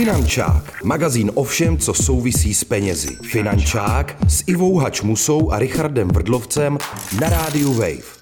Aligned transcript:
Finančák, 0.00 0.84
magazín 0.84 1.30
o 1.34 1.44
všem, 1.44 1.78
co 1.78 1.94
souvisí 1.94 2.54
s 2.54 2.64
penězi. 2.64 3.16
Finančák 3.22 4.16
s 4.28 4.44
Ivou 4.46 4.76
Hačmusou 4.76 5.52
a 5.52 5.58
Richardem 5.58 6.08
Vrdlovcem 6.08 6.78
na 7.20 7.28
rádiu 7.28 7.72
Wave. 7.72 8.20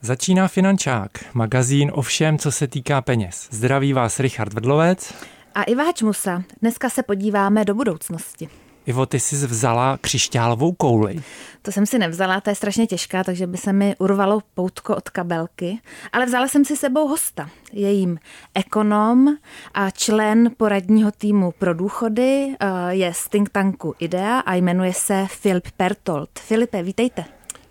Začíná 0.00 0.48
Finančák, 0.48 1.10
magazín 1.34 1.90
o 1.94 2.02
všem, 2.02 2.38
co 2.38 2.52
se 2.52 2.68
týká 2.68 3.00
peněz. 3.02 3.48
Zdraví 3.50 3.92
vás 3.92 4.20
Richard 4.20 4.52
Vrdlovec. 4.52 5.14
A 5.54 5.62
Iva 5.62 5.84
Hačmusa. 5.84 6.42
Dneska 6.62 6.90
se 6.90 7.02
podíváme 7.02 7.64
do 7.64 7.74
budoucnosti. 7.74 8.48
Ivo, 8.86 9.06
ty 9.06 9.20
jsi 9.20 9.46
vzala 9.46 9.98
křišťálovou 10.00 10.72
kouli. 10.72 11.22
To 11.62 11.72
jsem 11.72 11.86
si 11.86 11.98
nevzala, 11.98 12.40
to 12.40 12.50
je 12.50 12.56
strašně 12.56 12.86
těžká, 12.86 13.24
takže 13.24 13.46
by 13.46 13.56
se 13.56 13.72
mi 13.72 13.94
urvalo 13.98 14.40
poutko 14.54 14.96
od 14.96 15.10
kabelky. 15.10 15.78
Ale 16.12 16.26
vzala 16.26 16.48
jsem 16.48 16.64
si 16.64 16.76
sebou 16.76 17.08
hosta. 17.08 17.50
Je 17.72 17.92
jim 17.92 18.18
ekonom 18.54 19.36
a 19.74 19.90
člen 19.90 20.50
poradního 20.56 21.10
týmu 21.10 21.52
pro 21.58 21.74
důchody, 21.74 22.54
eh, 22.60 22.66
je 22.88 23.14
z 23.14 23.28
think 23.28 23.50
tanku 23.50 23.94
IDEA 23.98 24.38
a 24.38 24.54
jmenuje 24.54 24.92
se 24.92 25.26
Filip 25.30 25.68
Pertold. 25.76 26.28
Filipe, 26.38 26.82
vítejte. 26.82 27.24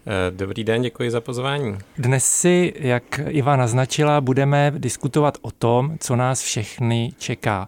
Eh, 0.07 0.32
dobrý 0.32 0.63
den, 0.63 0.82
děkuji 0.82 1.12
za 1.12 1.21
pozvání. 1.21 1.77
Dnes 1.98 2.26
si, 2.26 2.73
jak 2.76 3.04
Iva 3.27 3.55
naznačila, 3.55 4.21
budeme 4.21 4.73
diskutovat 4.77 5.38
o 5.41 5.52
tom, 5.52 5.98
co 5.99 6.16
nás 6.16 6.41
všechny 6.41 7.13
čeká. 7.18 7.68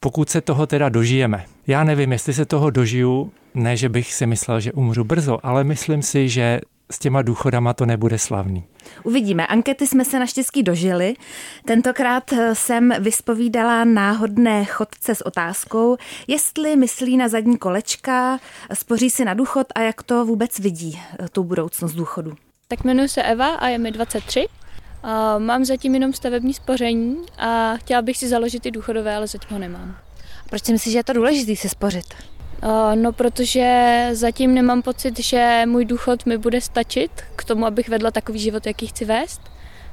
Pokud 0.00 0.30
se 0.30 0.40
toho 0.40 0.66
teda 0.66 0.88
dožijeme. 0.88 1.44
Já 1.66 1.84
nevím, 1.84 2.12
jestli 2.12 2.34
se 2.34 2.46
toho 2.46 2.70
dožiju, 2.70 3.32
ne, 3.54 3.76
že 3.76 3.88
bych 3.88 4.14
si 4.14 4.26
myslel, 4.26 4.60
že 4.60 4.72
umřu 4.72 5.04
brzo, 5.04 5.38
ale 5.42 5.64
myslím 5.64 6.02
si, 6.02 6.28
že 6.28 6.60
s 6.90 6.98
těma 6.98 7.22
důchodama 7.22 7.74
to 7.74 7.86
nebude 7.86 8.18
slavný. 8.18 8.64
Uvidíme. 9.02 9.46
Ankety 9.46 9.86
jsme 9.86 10.04
se 10.04 10.18
naštěstí 10.18 10.62
dožili. 10.62 11.14
Tentokrát 11.64 12.32
eh, 12.32 12.54
jsem 12.54 12.94
vyspovídala 13.00 13.84
náhodné 13.84 14.64
chodce 14.64 15.14
s 15.14 15.26
otázkou, 15.26 15.96
jestli 16.26 16.76
myslí 16.76 17.16
na 17.16 17.28
zadní 17.28 17.58
kolečka, 17.58 18.38
spoří 18.74 19.10
si 19.10 19.24
na 19.24 19.34
důchod 19.34 19.66
a 19.74 19.80
jak 19.80 20.02
to 20.02 20.24
vůbec 20.24 20.58
vidí, 20.58 21.00
eh, 21.20 21.28
tu 21.28 21.44
budoucnost 21.44 21.94
důchodu. 21.94 22.32
Tak 22.68 22.84
jmenuji 22.84 23.08
se 23.08 23.22
Eva 23.22 23.54
a 23.54 23.68
je 23.68 23.78
mi 23.78 23.90
23. 23.90 24.46
A 25.02 25.38
mám 25.38 25.64
zatím 25.64 25.94
jenom 25.94 26.12
stavební 26.12 26.54
spoření 26.54 27.16
a 27.38 27.76
chtěla 27.76 28.02
bych 28.02 28.16
si 28.16 28.28
založit 28.28 28.66
i 28.66 28.70
důchodové, 28.70 29.16
ale 29.16 29.26
zatím 29.26 29.50
ho 29.50 29.58
nemám. 29.58 29.96
Proč 30.50 30.64
si 30.64 30.72
myslíš, 30.72 30.92
že 30.92 30.98
je 30.98 31.04
to 31.04 31.12
důležité 31.12 31.56
si 31.56 31.68
spořit? 31.68 32.14
No, 32.94 33.12
protože 33.12 34.08
zatím 34.12 34.54
nemám 34.54 34.82
pocit, 34.82 35.18
že 35.20 35.62
můj 35.66 35.84
důchod 35.84 36.26
mi 36.26 36.38
bude 36.38 36.60
stačit 36.60 37.10
k 37.36 37.44
tomu, 37.44 37.66
abych 37.66 37.88
vedla 37.88 38.10
takový 38.10 38.38
život, 38.38 38.66
jaký 38.66 38.86
chci 38.86 39.04
vést. 39.04 39.40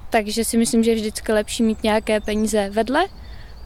Takže 0.09 0.45
si 0.45 0.57
myslím, 0.57 0.83
že 0.83 0.91
je 0.91 0.95
vždycky 0.95 1.31
lepší 1.31 1.63
mít 1.63 1.83
nějaké 1.83 2.21
peníze 2.21 2.69
vedle 2.69 3.05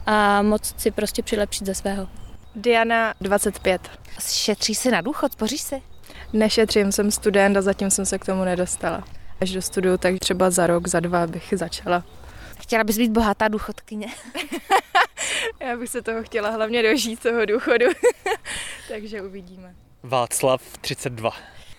a 0.06 0.42
moc 0.42 0.74
si 0.76 0.90
prostě 0.90 1.22
přilepšit 1.22 1.66
ze 1.66 1.74
svého. 1.74 2.08
Diana, 2.54 3.14
25. 3.20 3.80
Šetří 4.20 4.74
si 4.74 4.90
na 4.90 5.00
důchod, 5.00 5.32
spoříš 5.32 5.60
si? 5.60 5.82
Nešetřím, 6.32 6.92
jsem 6.92 7.10
student 7.10 7.56
a 7.56 7.62
zatím 7.62 7.90
jsem 7.90 8.06
se 8.06 8.18
k 8.18 8.26
tomu 8.26 8.44
nedostala. 8.44 9.04
Až 9.40 9.52
do 9.52 9.62
studiu, 9.62 9.96
tak 9.98 10.18
třeba 10.18 10.50
za 10.50 10.66
rok, 10.66 10.88
za 10.88 11.00
dva 11.00 11.26
bych 11.26 11.54
začala. 11.56 12.04
Chtěla 12.60 12.84
bys 12.84 12.98
být 12.98 13.10
bohatá 13.10 13.48
důchodkyně? 13.48 14.06
Já 15.60 15.76
bych 15.76 15.88
se 15.88 16.02
toho 16.02 16.22
chtěla 16.22 16.50
hlavně 16.50 16.82
dožít, 16.82 17.20
toho 17.20 17.46
důchodu. 17.46 17.86
Takže 18.88 19.22
uvidíme. 19.22 19.74
Václav, 20.02 20.62
32. 20.80 21.30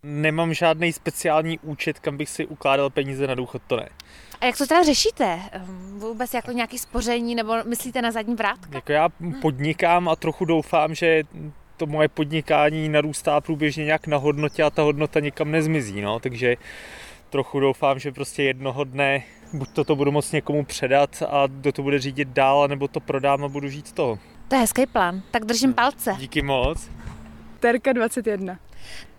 Nemám 0.03 0.53
žádný 0.53 0.94
speciální 0.94 1.59
účet, 1.59 2.00
kam 2.00 2.18
bych 2.18 2.30
si 2.30 2.45
ukládal 2.45 2.90
peníze 2.90 3.28
na 3.28 3.36
důchod, 3.36 3.62
to 3.68 3.75
ne. 3.75 3.90
A 4.42 4.46
jak 4.46 4.58
to 4.58 4.68
teda 4.68 4.84
řešíte? 4.84 5.40
Ehm, 5.52 6.00
vůbec 6.00 6.34
jako 6.34 6.52
nějaké 6.52 6.78
spoření 6.78 7.36
nebo 7.36 7.53
myslíte 7.66 8.02
na 8.02 8.12
zadní 8.12 8.36
vrátka? 8.36 8.70
Jako 8.73 8.92
já 8.92 9.09
podnikám 9.42 10.09
a 10.09 10.16
trochu 10.16 10.46
doufám, 10.46 10.96
že 10.96 11.23
to 11.78 11.86
moje 11.86 12.08
podnikání 12.08 12.90
narůstá 12.90 13.42
průběžně 13.42 13.86
nějak 13.86 14.08
na 14.08 14.18
hodnotě 14.18 14.64
a 14.64 14.70
ta 14.70 14.81
hodnota 14.81 15.20
nikam 15.20 15.52
nezmizí, 15.52 16.02
no, 16.02 16.20
takže 16.20 16.56
trochu 17.31 17.59
doufám, 17.59 18.00
že 18.00 18.12
prostě 18.12 18.44
jednoho 18.44 18.84
dne 18.84 19.24
buď 19.53 19.69
to, 19.69 19.84
to 19.84 19.96
budu 19.96 20.12
moct 20.12 20.31
někomu 20.31 20.66
předat 20.66 21.24
a 21.30 21.47
kdo 21.47 21.72
to 21.72 21.84
bude 21.84 22.00
řídit 22.00 22.28
dál, 22.28 22.68
nebo 22.68 22.88
to 22.88 23.00
prodám 23.00 23.44
a 23.44 23.47
budu 23.47 23.69
žít 23.69 23.88
z 23.88 23.92
toho. 23.92 24.19
To 24.47 24.56
je 24.56 24.62
hezký 24.62 24.86
plán, 24.86 25.22
tak 25.31 25.46
držím 25.46 25.74
palce. 25.74 26.16
Díky 26.18 26.41
moc. 26.41 26.90
Terka 27.59 27.94
21. 27.94 28.59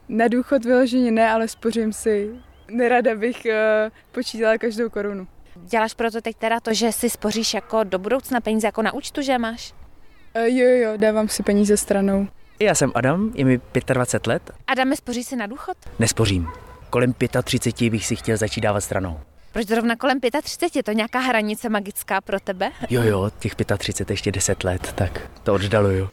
Na 0.09 0.29
důchod 0.29 0.65
vyloženě 0.65 1.11
ne, 1.11 1.31
ale 1.31 1.49
spořím 1.49 1.93
si. 1.93 2.31
Nerada 2.71 3.15
bych 3.15 3.47
uh, 3.47 3.53
počítala 4.13 4.59
každou 4.59 4.91
korunu. 4.91 5.27
Děláš 5.57 5.95
proto 5.95 6.21
teď 6.21 6.37
teda 6.37 6.61
to, 6.61 6.75
že 6.75 6.93
si 6.93 7.11
spoříš 7.11 7.55
jako 7.55 7.85
do 7.85 7.99
budoucna 7.99 8.41
peníze 8.41 8.67
jako 8.67 8.83
na 8.83 8.95
účtu, 8.95 9.23
že 9.23 9.39
máš? 9.39 9.73
Uh, 10.37 10.43
jo, 10.43 10.69
jo, 10.69 10.93
dávám 10.97 11.29
si 11.29 11.43
peníze 11.43 11.77
stranou. 11.77 12.29
Já 12.61 12.75
jsem 12.75 12.93
Adam, 12.95 13.33
je 13.35 13.45
mi 13.45 13.61
25 13.87 14.27
let. 14.27 14.51
Adam, 14.67 14.97
spoří 14.97 15.25
si 15.25 15.37
na 15.37 15.47
důchod? 15.47 15.77
Nespořím. 15.99 16.49
Kolem 16.93 17.15
35 17.43 17.91
bych 17.91 18.07
si 18.07 18.17
chtěl 18.17 18.37
začít 18.37 18.61
dávat 18.61 18.81
stranou. 18.81 19.21
Proč 19.53 19.67
zrovna 19.67 19.97
kolem 19.97 20.21
35? 20.43 20.77
Je 20.77 20.83
to 20.83 20.93
nějaká 20.93 21.19
hranice 21.19 21.69
magická 21.69 22.21
pro 22.21 22.41
tebe? 22.41 22.71
Jo, 22.91 23.03
jo, 23.03 23.31
těch 23.39 23.55
35 23.79 24.11
ještě 24.11 24.33
10 24.33 24.65
let, 24.65 24.93
tak 24.95 25.31
to 25.43 25.55
oddaluju. 25.55 26.09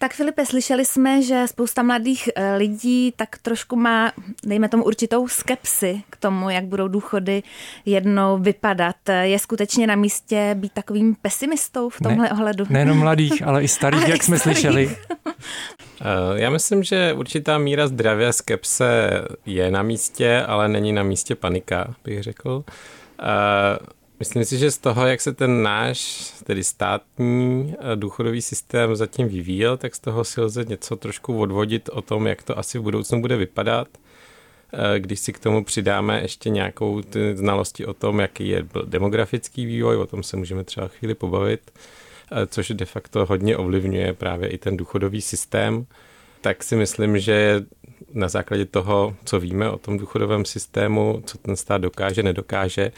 Tak 0.00 0.14
Filipe, 0.14 0.46
slyšeli 0.46 0.84
jsme, 0.84 1.22
že 1.22 1.44
spousta 1.46 1.82
mladých 1.82 2.28
eh, 2.36 2.56
lidí 2.56 3.12
tak 3.16 3.38
trošku 3.38 3.76
má, 3.76 4.12
dejme 4.46 4.68
tomu, 4.68 4.84
určitou 4.84 5.28
skepsy 5.28 6.02
k 6.10 6.16
tomu, 6.16 6.50
jak 6.50 6.64
budou 6.64 6.88
důchody 6.88 7.42
jednou 7.86 8.38
vypadat. 8.38 8.96
Je 9.22 9.38
skutečně 9.38 9.86
na 9.86 9.94
místě 9.94 10.54
být 10.54 10.72
takovým 10.72 11.14
pesimistou 11.22 11.88
v 11.88 12.00
tomhle 12.00 12.24
ne, 12.24 12.32
ohledu? 12.32 12.64
Nejenom 12.70 12.98
mladých, 12.98 13.42
ale 13.42 13.62
i 13.62 13.68
starých, 13.68 14.02
ale 14.04 14.10
jak 14.10 14.20
i 14.20 14.24
jsme 14.24 14.38
starých. 14.38 14.58
slyšeli. 14.58 14.96
Eh, 16.00 16.40
já 16.40 16.50
myslím, 16.50 16.82
že 16.82 17.12
určitá 17.12 17.58
míra 17.58 17.86
zdraví 17.86 18.24
a 18.24 18.32
skepse 18.32 19.10
je 19.46 19.70
na 19.70 19.82
místě, 19.82 20.42
ale 20.46 20.68
není 20.68 20.92
na 20.92 21.02
místě 21.02 21.34
panika, 21.34 21.94
bych 22.04 22.22
řekl. 22.22 22.64
Eh, 23.20 23.78
myslím 24.18 24.44
si, 24.44 24.58
že 24.58 24.70
z 24.70 24.78
toho, 24.78 25.06
jak 25.06 25.20
se 25.20 25.32
ten 25.32 25.62
náš, 25.62 26.30
tedy 26.44 26.64
státní 26.64 27.74
eh, 27.78 27.96
důchodový 27.96 28.42
systém 28.42 28.96
zatím 28.96 29.28
vyvíjel, 29.28 29.76
tak 29.76 29.94
z 29.94 29.98
toho 29.98 30.24
si 30.24 30.40
lze 30.40 30.64
něco 30.64 30.96
trošku 30.96 31.40
odvodit 31.40 31.88
o 31.88 32.02
tom, 32.02 32.26
jak 32.26 32.42
to 32.42 32.58
asi 32.58 32.78
v 32.78 32.82
budoucnu 32.82 33.20
bude 33.20 33.36
vypadat. 33.36 33.88
Když 34.98 35.20
si 35.20 35.32
k 35.32 35.38
tomu 35.38 35.64
přidáme 35.64 36.22
ještě 36.22 36.50
nějakou 36.50 37.02
znalosti 37.34 37.86
o 37.86 37.94
tom, 37.94 38.20
jaký 38.20 38.48
je 38.48 38.66
demografický 38.84 39.66
vývoj, 39.66 39.96
o 39.96 40.06
tom 40.06 40.22
se 40.22 40.36
můžeme 40.36 40.64
třeba 40.64 40.88
chvíli 40.88 41.14
pobavit, 41.14 41.70
což 42.46 42.68
de 42.68 42.84
facto 42.84 43.26
hodně 43.26 43.56
ovlivňuje 43.56 44.12
právě 44.12 44.48
i 44.48 44.58
ten 44.58 44.76
důchodový 44.76 45.20
systém, 45.20 45.86
tak 46.40 46.64
si 46.64 46.76
myslím, 46.76 47.18
že 47.18 47.62
na 48.14 48.28
základě 48.28 48.64
toho, 48.64 49.16
co 49.24 49.40
víme 49.40 49.70
o 49.70 49.78
tom 49.78 49.98
důchodovém 49.98 50.44
systému, 50.44 51.22
co 51.26 51.38
ten 51.38 51.56
stát 51.56 51.78
dokáže, 51.78 52.22
nedokáže, 52.22 52.92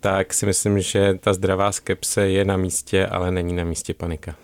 tak 0.00 0.34
si 0.34 0.46
myslím, 0.46 0.80
že 0.80 1.14
ta 1.20 1.32
zdravá 1.32 1.72
skepse 1.72 2.28
je 2.28 2.44
na 2.44 2.56
místě, 2.56 3.06
ale 3.06 3.30
není 3.30 3.52
na 3.52 3.64
místě 3.64 3.94
panika. 3.94 4.34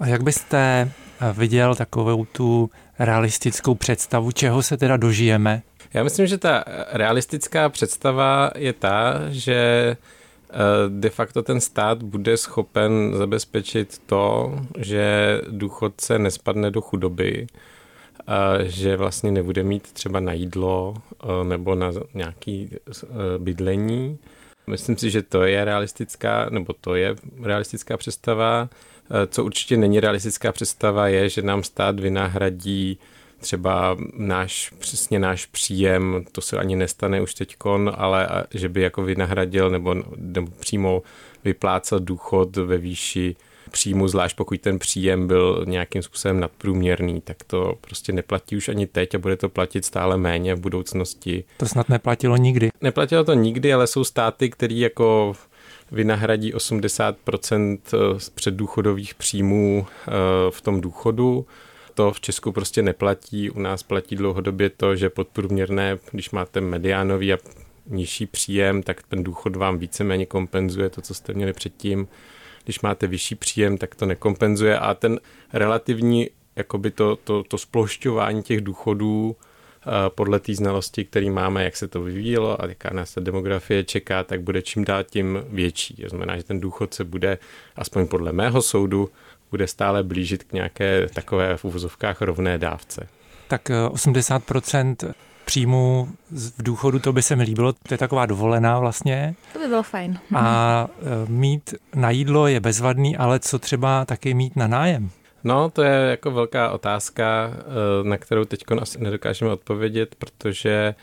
A 0.00 0.06
jak 0.06 0.22
byste 0.22 0.90
eh, 1.20 1.32
viděl 1.32 1.74
takovou 1.74 2.24
tu 2.24 2.70
realistickou 2.98 3.74
představu, 3.74 4.32
čeho 4.32 4.62
se 4.62 4.76
teda 4.76 4.96
dožijeme? 4.96 5.62
Já 5.94 6.04
myslím, 6.04 6.26
že 6.26 6.38
ta 6.38 6.64
realistická 6.92 7.68
představa 7.68 8.50
je 8.56 8.72
ta, 8.72 9.14
že 9.28 9.96
Eh, 9.96 9.96
de 10.88 11.10
facto 11.10 11.42
ten 11.42 11.60
stát 11.60 12.02
bude 12.02 12.36
schopen 12.36 13.12
zabezpečit 13.14 14.02
to, 14.06 14.54
že 14.78 15.40
důchodce 15.48 16.18
nespadne 16.18 16.70
do 16.70 16.80
chudoby, 16.80 17.46
že 18.62 18.96
vlastně 18.96 19.30
nebude 19.30 19.62
mít 19.62 19.92
třeba 19.92 20.20
na 20.20 20.32
jídlo 20.32 20.94
eh, 21.22 21.44
nebo 21.44 21.74
na 21.74 21.92
nějaký 22.14 22.70
eh, 22.72 23.02
bydlení. 23.38 24.18
Myslím 24.66 24.96
si, 24.96 25.10
že 25.10 25.22
to 25.22 25.42
je 25.42 25.64
realistická, 25.64 26.50
nebo 26.50 26.72
to 26.80 26.94
je 26.94 27.16
realistická 27.42 27.96
představa. 27.96 28.68
Co 29.28 29.44
určitě 29.44 29.76
není 29.76 30.00
realistická 30.00 30.52
představa, 30.52 31.08
je, 31.08 31.28
že 31.28 31.42
nám 31.42 31.62
stát 31.62 32.00
vynahradí 32.00 32.98
třeba 33.40 33.96
náš, 34.16 34.70
přesně 34.78 35.18
náš 35.18 35.46
příjem, 35.46 36.24
to 36.32 36.40
se 36.40 36.58
ani 36.58 36.76
nestane 36.76 37.20
už 37.20 37.34
teďkon, 37.34 37.92
ale 37.96 38.28
že 38.54 38.68
by 38.68 38.80
jako 38.80 39.02
vynahradil 39.02 39.70
nebo, 39.70 39.94
nebo 40.16 40.50
přímo 40.60 41.02
vyplácel 41.44 42.00
důchod 42.00 42.56
ve 42.56 42.78
výši 42.78 43.36
příjmu, 43.70 44.08
zvlášť 44.08 44.36
pokud 44.36 44.60
ten 44.60 44.78
příjem 44.78 45.26
byl 45.26 45.64
nějakým 45.68 46.02
způsobem 46.02 46.40
nadprůměrný, 46.40 47.20
tak 47.20 47.36
to 47.46 47.74
prostě 47.80 48.12
neplatí 48.12 48.56
už 48.56 48.68
ani 48.68 48.86
teď 48.86 49.14
a 49.14 49.18
bude 49.18 49.36
to 49.36 49.48
platit 49.48 49.84
stále 49.84 50.16
méně 50.16 50.54
v 50.54 50.60
budoucnosti. 50.60 51.44
To 51.56 51.66
snad 51.66 51.88
neplatilo 51.88 52.36
nikdy. 52.36 52.70
Neplatilo 52.80 53.24
to 53.24 53.34
nikdy, 53.34 53.72
ale 53.72 53.86
jsou 53.86 54.04
státy, 54.04 54.50
které 54.50 54.74
jako 54.74 55.34
vynahradí 55.92 56.54
80% 56.54 57.78
z 58.18 58.30
předdůchodových 58.30 59.14
příjmů 59.14 59.86
eh, 59.86 60.10
v 60.50 60.60
tom 60.60 60.80
důchodu 60.80 61.46
to 61.96 62.12
v 62.12 62.20
Česku 62.20 62.52
prostě 62.52 62.82
neplatí. 62.82 63.50
U 63.50 63.60
nás 63.60 63.82
platí 63.82 64.16
dlouhodobě 64.16 64.70
to, 64.70 64.96
že 64.96 65.10
podprůměrné, 65.10 65.98
když 66.10 66.30
máte 66.30 66.60
mediánový 66.60 67.32
a 67.32 67.38
nižší 67.86 68.26
příjem, 68.26 68.82
tak 68.82 69.02
ten 69.02 69.24
důchod 69.24 69.56
vám 69.56 69.78
víceméně 69.78 70.26
kompenzuje 70.26 70.90
to, 70.90 71.00
co 71.00 71.14
jste 71.14 71.32
měli 71.32 71.52
předtím. 71.52 72.08
když 72.64 72.80
máte 72.80 73.06
vyšší 73.06 73.34
příjem, 73.34 73.78
tak 73.78 73.94
to 73.94 74.06
nekompenzuje 74.06 74.78
a 74.78 74.94
ten 74.94 75.20
relativní 75.52 76.28
jakoby 76.56 76.90
to, 76.90 77.16
to, 77.16 77.42
to 77.42 77.58
splošťování 77.58 78.42
těch 78.42 78.60
důchodů 78.60 79.36
eh, 79.36 79.90
podle 80.08 80.40
té 80.40 80.54
znalosti, 80.54 81.04
které 81.04 81.30
máme, 81.30 81.64
jak 81.64 81.76
se 81.76 81.88
to 81.88 82.02
vyvíjelo 82.02 82.62
a 82.62 82.66
jaká 82.66 82.90
nás 82.92 83.14
ta 83.14 83.20
demografie 83.20 83.84
čeká, 83.84 84.24
tak 84.24 84.42
bude 84.42 84.62
čím 84.62 84.84
dál 84.84 85.04
tím 85.04 85.44
větší. 85.48 85.94
To 85.94 86.08
znamená, 86.08 86.36
že 86.36 86.42
ten 86.42 86.60
důchod 86.60 86.94
se 86.94 87.04
bude, 87.04 87.38
aspoň 87.76 88.06
podle 88.06 88.32
mého 88.32 88.62
soudu, 88.62 89.10
bude 89.56 89.66
stále 89.66 90.02
blížit 90.02 90.44
k 90.44 90.52
nějaké 90.52 91.06
takové 91.14 91.56
v 91.56 91.64
uvozovkách 91.64 92.22
rovné 92.22 92.58
dávce. 92.58 93.08
Tak 93.48 93.70
80% 93.70 94.96
eh, 95.02 95.12
příjmu 95.44 96.08
v 96.30 96.62
důchodu, 96.62 96.98
to 96.98 97.12
by 97.12 97.22
se 97.22 97.36
mi 97.36 97.44
líbilo, 97.44 97.72
to 97.72 97.94
je 97.94 97.98
taková 97.98 98.26
dovolená 98.26 98.78
vlastně. 98.78 99.34
To 99.52 99.58
by 99.58 99.68
bylo 99.68 99.82
fajn. 99.82 100.18
A 100.34 100.88
eh, 100.90 101.02
mít 101.28 101.74
na 101.94 102.10
jídlo 102.10 102.46
je 102.46 102.60
bezvadný, 102.60 103.16
ale 103.16 103.38
co 103.40 103.58
třeba 103.58 104.04
taky 104.04 104.34
mít 104.34 104.56
na 104.56 104.66
nájem? 104.66 105.10
No, 105.44 105.70
to 105.70 105.82
je 105.82 106.10
jako 106.10 106.30
velká 106.30 106.70
otázka, 106.70 107.50
eh, 107.52 108.08
na 108.08 108.16
kterou 108.18 108.44
teď 108.44 108.64
asi 108.80 109.00
nedokážeme 109.00 109.50
odpovědět, 109.50 110.14
protože 110.14 110.94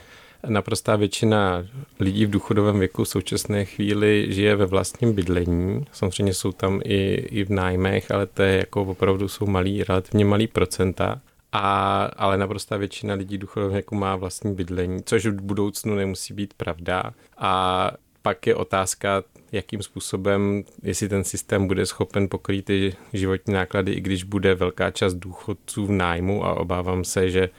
naprostá 0.47 0.95
většina 0.95 1.65
lidí 1.99 2.25
v 2.25 2.29
důchodovém 2.29 2.79
věku 2.79 3.03
v 3.03 3.09
současné 3.09 3.65
chvíli 3.65 4.27
žije 4.29 4.55
ve 4.55 4.65
vlastním 4.65 5.13
bydlení. 5.13 5.85
Samozřejmě 5.91 6.33
jsou 6.33 6.51
tam 6.51 6.81
i, 6.83 7.13
i 7.13 7.43
v 7.43 7.49
nájmech, 7.49 8.11
ale 8.11 8.25
to 8.25 8.43
je 8.43 8.57
jako 8.57 8.81
opravdu 8.81 9.27
jsou 9.27 9.45
malý, 9.45 9.83
relativně 9.83 10.25
malý 10.25 10.47
procenta. 10.47 11.21
A, 11.51 12.03
ale 12.17 12.37
naprostá 12.37 12.77
většina 12.77 13.13
lidí 13.13 13.37
důchodového 13.37 13.73
věku 13.73 13.95
má 13.95 14.15
vlastní 14.15 14.55
bydlení, 14.55 15.03
což 15.05 15.25
v 15.25 15.41
budoucnu 15.41 15.95
nemusí 15.95 16.33
být 16.33 16.53
pravda. 16.53 17.13
A 17.37 17.91
pak 18.21 18.47
je 18.47 18.55
otázka 18.55 19.23
jakým 19.51 19.83
způsobem, 19.83 20.63
jestli 20.83 21.09
ten 21.09 21.23
systém 21.23 21.67
bude 21.67 21.85
schopen 21.85 22.29
pokrýt 22.29 22.65
ty 22.65 22.95
životní 23.13 23.53
náklady, 23.53 23.91
i 23.91 24.01
když 24.01 24.23
bude 24.23 24.55
velká 24.55 24.91
část 24.91 25.13
důchodců 25.13 25.85
v 25.85 25.91
nájmu 25.91 26.45
a 26.45 26.53
obávám 26.53 27.03
se, 27.03 27.29
že 27.29 27.49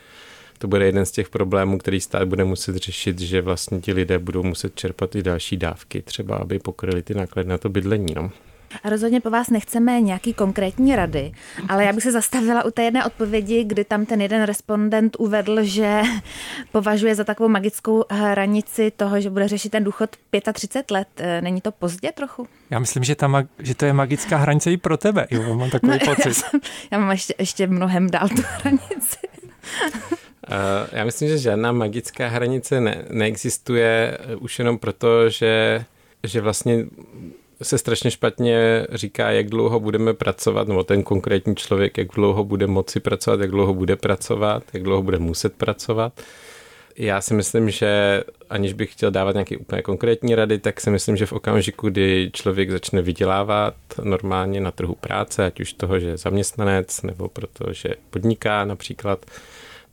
to 0.57 0.67
bude 0.67 0.85
jeden 0.85 1.05
z 1.05 1.11
těch 1.11 1.29
problémů, 1.29 1.77
který 1.77 2.01
stát 2.01 2.27
bude 2.27 2.43
muset 2.43 2.75
řešit, 2.75 3.19
že 3.19 3.41
vlastně 3.41 3.79
ti 3.79 3.93
lidé 3.93 4.19
budou 4.19 4.43
muset 4.43 4.75
čerpat 4.75 5.15
i 5.15 5.23
další 5.23 5.57
dávky, 5.57 6.01
třeba 6.01 6.35
aby 6.35 6.59
pokryli 6.59 7.03
ty 7.03 7.13
náklady 7.13 7.49
na 7.49 7.57
to 7.57 7.69
bydlení. 7.69 8.13
No. 8.15 8.31
A 8.83 8.89
rozhodně 8.89 9.21
po 9.21 9.29
vás 9.29 9.49
nechceme 9.49 10.01
nějaký 10.01 10.33
konkrétní 10.33 10.95
rady, 10.95 11.31
ale 11.69 11.85
já 11.85 11.93
bych 11.93 12.03
se 12.03 12.11
zastavila 12.11 12.65
u 12.65 12.71
té 12.71 12.83
jedné 12.83 13.05
odpovědi, 13.05 13.63
kdy 13.63 13.83
tam 13.83 14.05
ten 14.05 14.21
jeden 14.21 14.43
respondent 14.43 15.15
uvedl, 15.19 15.63
že 15.63 16.01
považuje 16.71 17.15
za 17.15 17.23
takovou 17.23 17.49
magickou 17.49 18.03
hranici 18.09 18.91
toho, 18.91 19.21
že 19.21 19.29
bude 19.29 19.47
řešit 19.47 19.69
ten 19.69 19.83
důchod 19.83 20.09
35 20.53 20.91
let. 20.91 21.07
E, 21.17 21.41
není 21.41 21.61
to 21.61 21.71
pozdě 21.71 22.11
trochu? 22.11 22.47
Já 22.69 22.79
myslím, 22.79 23.03
že, 23.03 23.15
ta, 23.15 23.43
že 23.59 23.75
to 23.75 23.85
je 23.85 23.93
magická 23.93 24.37
hranice 24.37 24.71
i 24.71 24.77
pro 24.77 24.97
tebe. 24.97 25.27
Jo, 25.31 25.55
mám 25.55 25.69
takový 25.69 25.91
no, 25.91 25.99
pocit. 26.15 26.25
Já, 26.25 26.33
jsem, 26.33 26.59
já 26.91 26.99
mám 26.99 27.11
ještě, 27.11 27.33
ještě 27.39 27.67
mnohem 27.67 28.09
dál 28.09 28.29
tu 28.29 28.41
hranici. 28.61 29.17
Uh, 30.51 30.87
já 30.91 31.05
myslím, 31.05 31.29
že 31.29 31.37
žádná 31.37 31.71
magická 31.71 32.27
hranice 32.27 32.81
ne, 32.81 33.05
neexistuje 33.09 34.17
už 34.39 34.59
jenom 34.59 34.77
proto, 34.77 35.29
že, 35.29 35.85
že 36.23 36.41
vlastně 36.41 36.85
se 37.61 37.77
strašně 37.77 38.11
špatně 38.11 38.87
říká, 38.91 39.31
jak 39.31 39.49
dlouho 39.49 39.79
budeme 39.79 40.13
pracovat, 40.13 40.67
nebo 40.67 40.83
ten 40.83 41.03
konkrétní 41.03 41.55
člověk, 41.55 41.97
jak 41.97 42.07
dlouho 42.07 42.43
bude 42.43 42.67
moci 42.67 42.99
pracovat, 42.99 43.39
jak 43.39 43.51
dlouho 43.51 43.73
bude 43.73 43.95
pracovat, 43.95 44.63
jak 44.73 44.83
dlouho 44.83 45.01
bude 45.01 45.19
muset 45.19 45.53
pracovat. 45.53 46.21
Já 46.97 47.21
si 47.21 47.33
myslím, 47.33 47.69
že 47.69 48.23
aniž 48.49 48.73
bych 48.73 48.91
chtěl 48.91 49.11
dávat 49.11 49.31
nějaké 49.31 49.57
úplně 49.57 49.81
konkrétní 49.81 50.35
rady, 50.35 50.59
tak 50.59 50.81
si 50.81 50.89
myslím, 50.89 51.17
že 51.17 51.25
v 51.25 51.33
okamžiku, 51.33 51.89
kdy 51.89 52.29
člověk 52.33 52.71
začne 52.71 53.01
vydělávat 53.01 53.75
normálně 54.03 54.61
na 54.61 54.71
trhu 54.71 54.95
práce, 54.95 55.45
ať 55.45 55.59
už 55.59 55.73
toho, 55.73 55.99
že 55.99 56.07
je 56.07 56.17
zaměstnanec, 56.17 57.01
nebo 57.01 57.27
protože 57.27 57.89
podniká 58.09 58.65
například, 58.65 59.25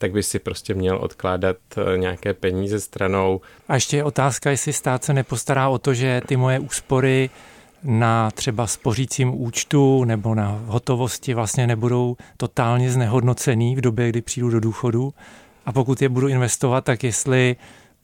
tak 0.03 0.13
by 0.13 0.23
si 0.23 0.39
prostě 0.39 0.75
měl 0.75 0.99
odkládat 0.99 1.57
eh, 1.77 1.99
nějaké 1.99 2.35
peníze 2.35 2.81
stranou. 2.81 3.41
A 3.69 3.75
ještě 3.75 3.97
je 3.97 4.05
otázka, 4.05 4.51
jestli 4.51 4.73
stát 4.73 5.05
se 5.05 5.15
nepostará 5.15 5.69
o 5.69 5.79
to, 5.79 5.95
že 5.95 6.21
ty 6.27 6.37
moje 6.37 6.59
úspory 6.59 7.31
na 7.83 8.31
třeba 8.31 8.67
spořícím 8.67 9.41
účtu 9.43 10.05
nebo 10.05 10.35
na 10.35 10.63
hotovosti 10.67 11.35
vlastně 11.35 11.67
nebudou 11.67 12.17
totálně 12.37 12.91
znehodnocený 12.91 13.77
v 13.77 13.81
době, 13.81 14.09
kdy 14.09 14.23
přijdu 14.23 14.51
do 14.51 14.61
důchodu. 14.61 15.15
A 15.67 15.73
pokud 15.73 16.03
je 16.03 16.09
budu 16.09 16.29
investovat, 16.29 16.85
tak 16.85 17.05
jestli 17.05 17.57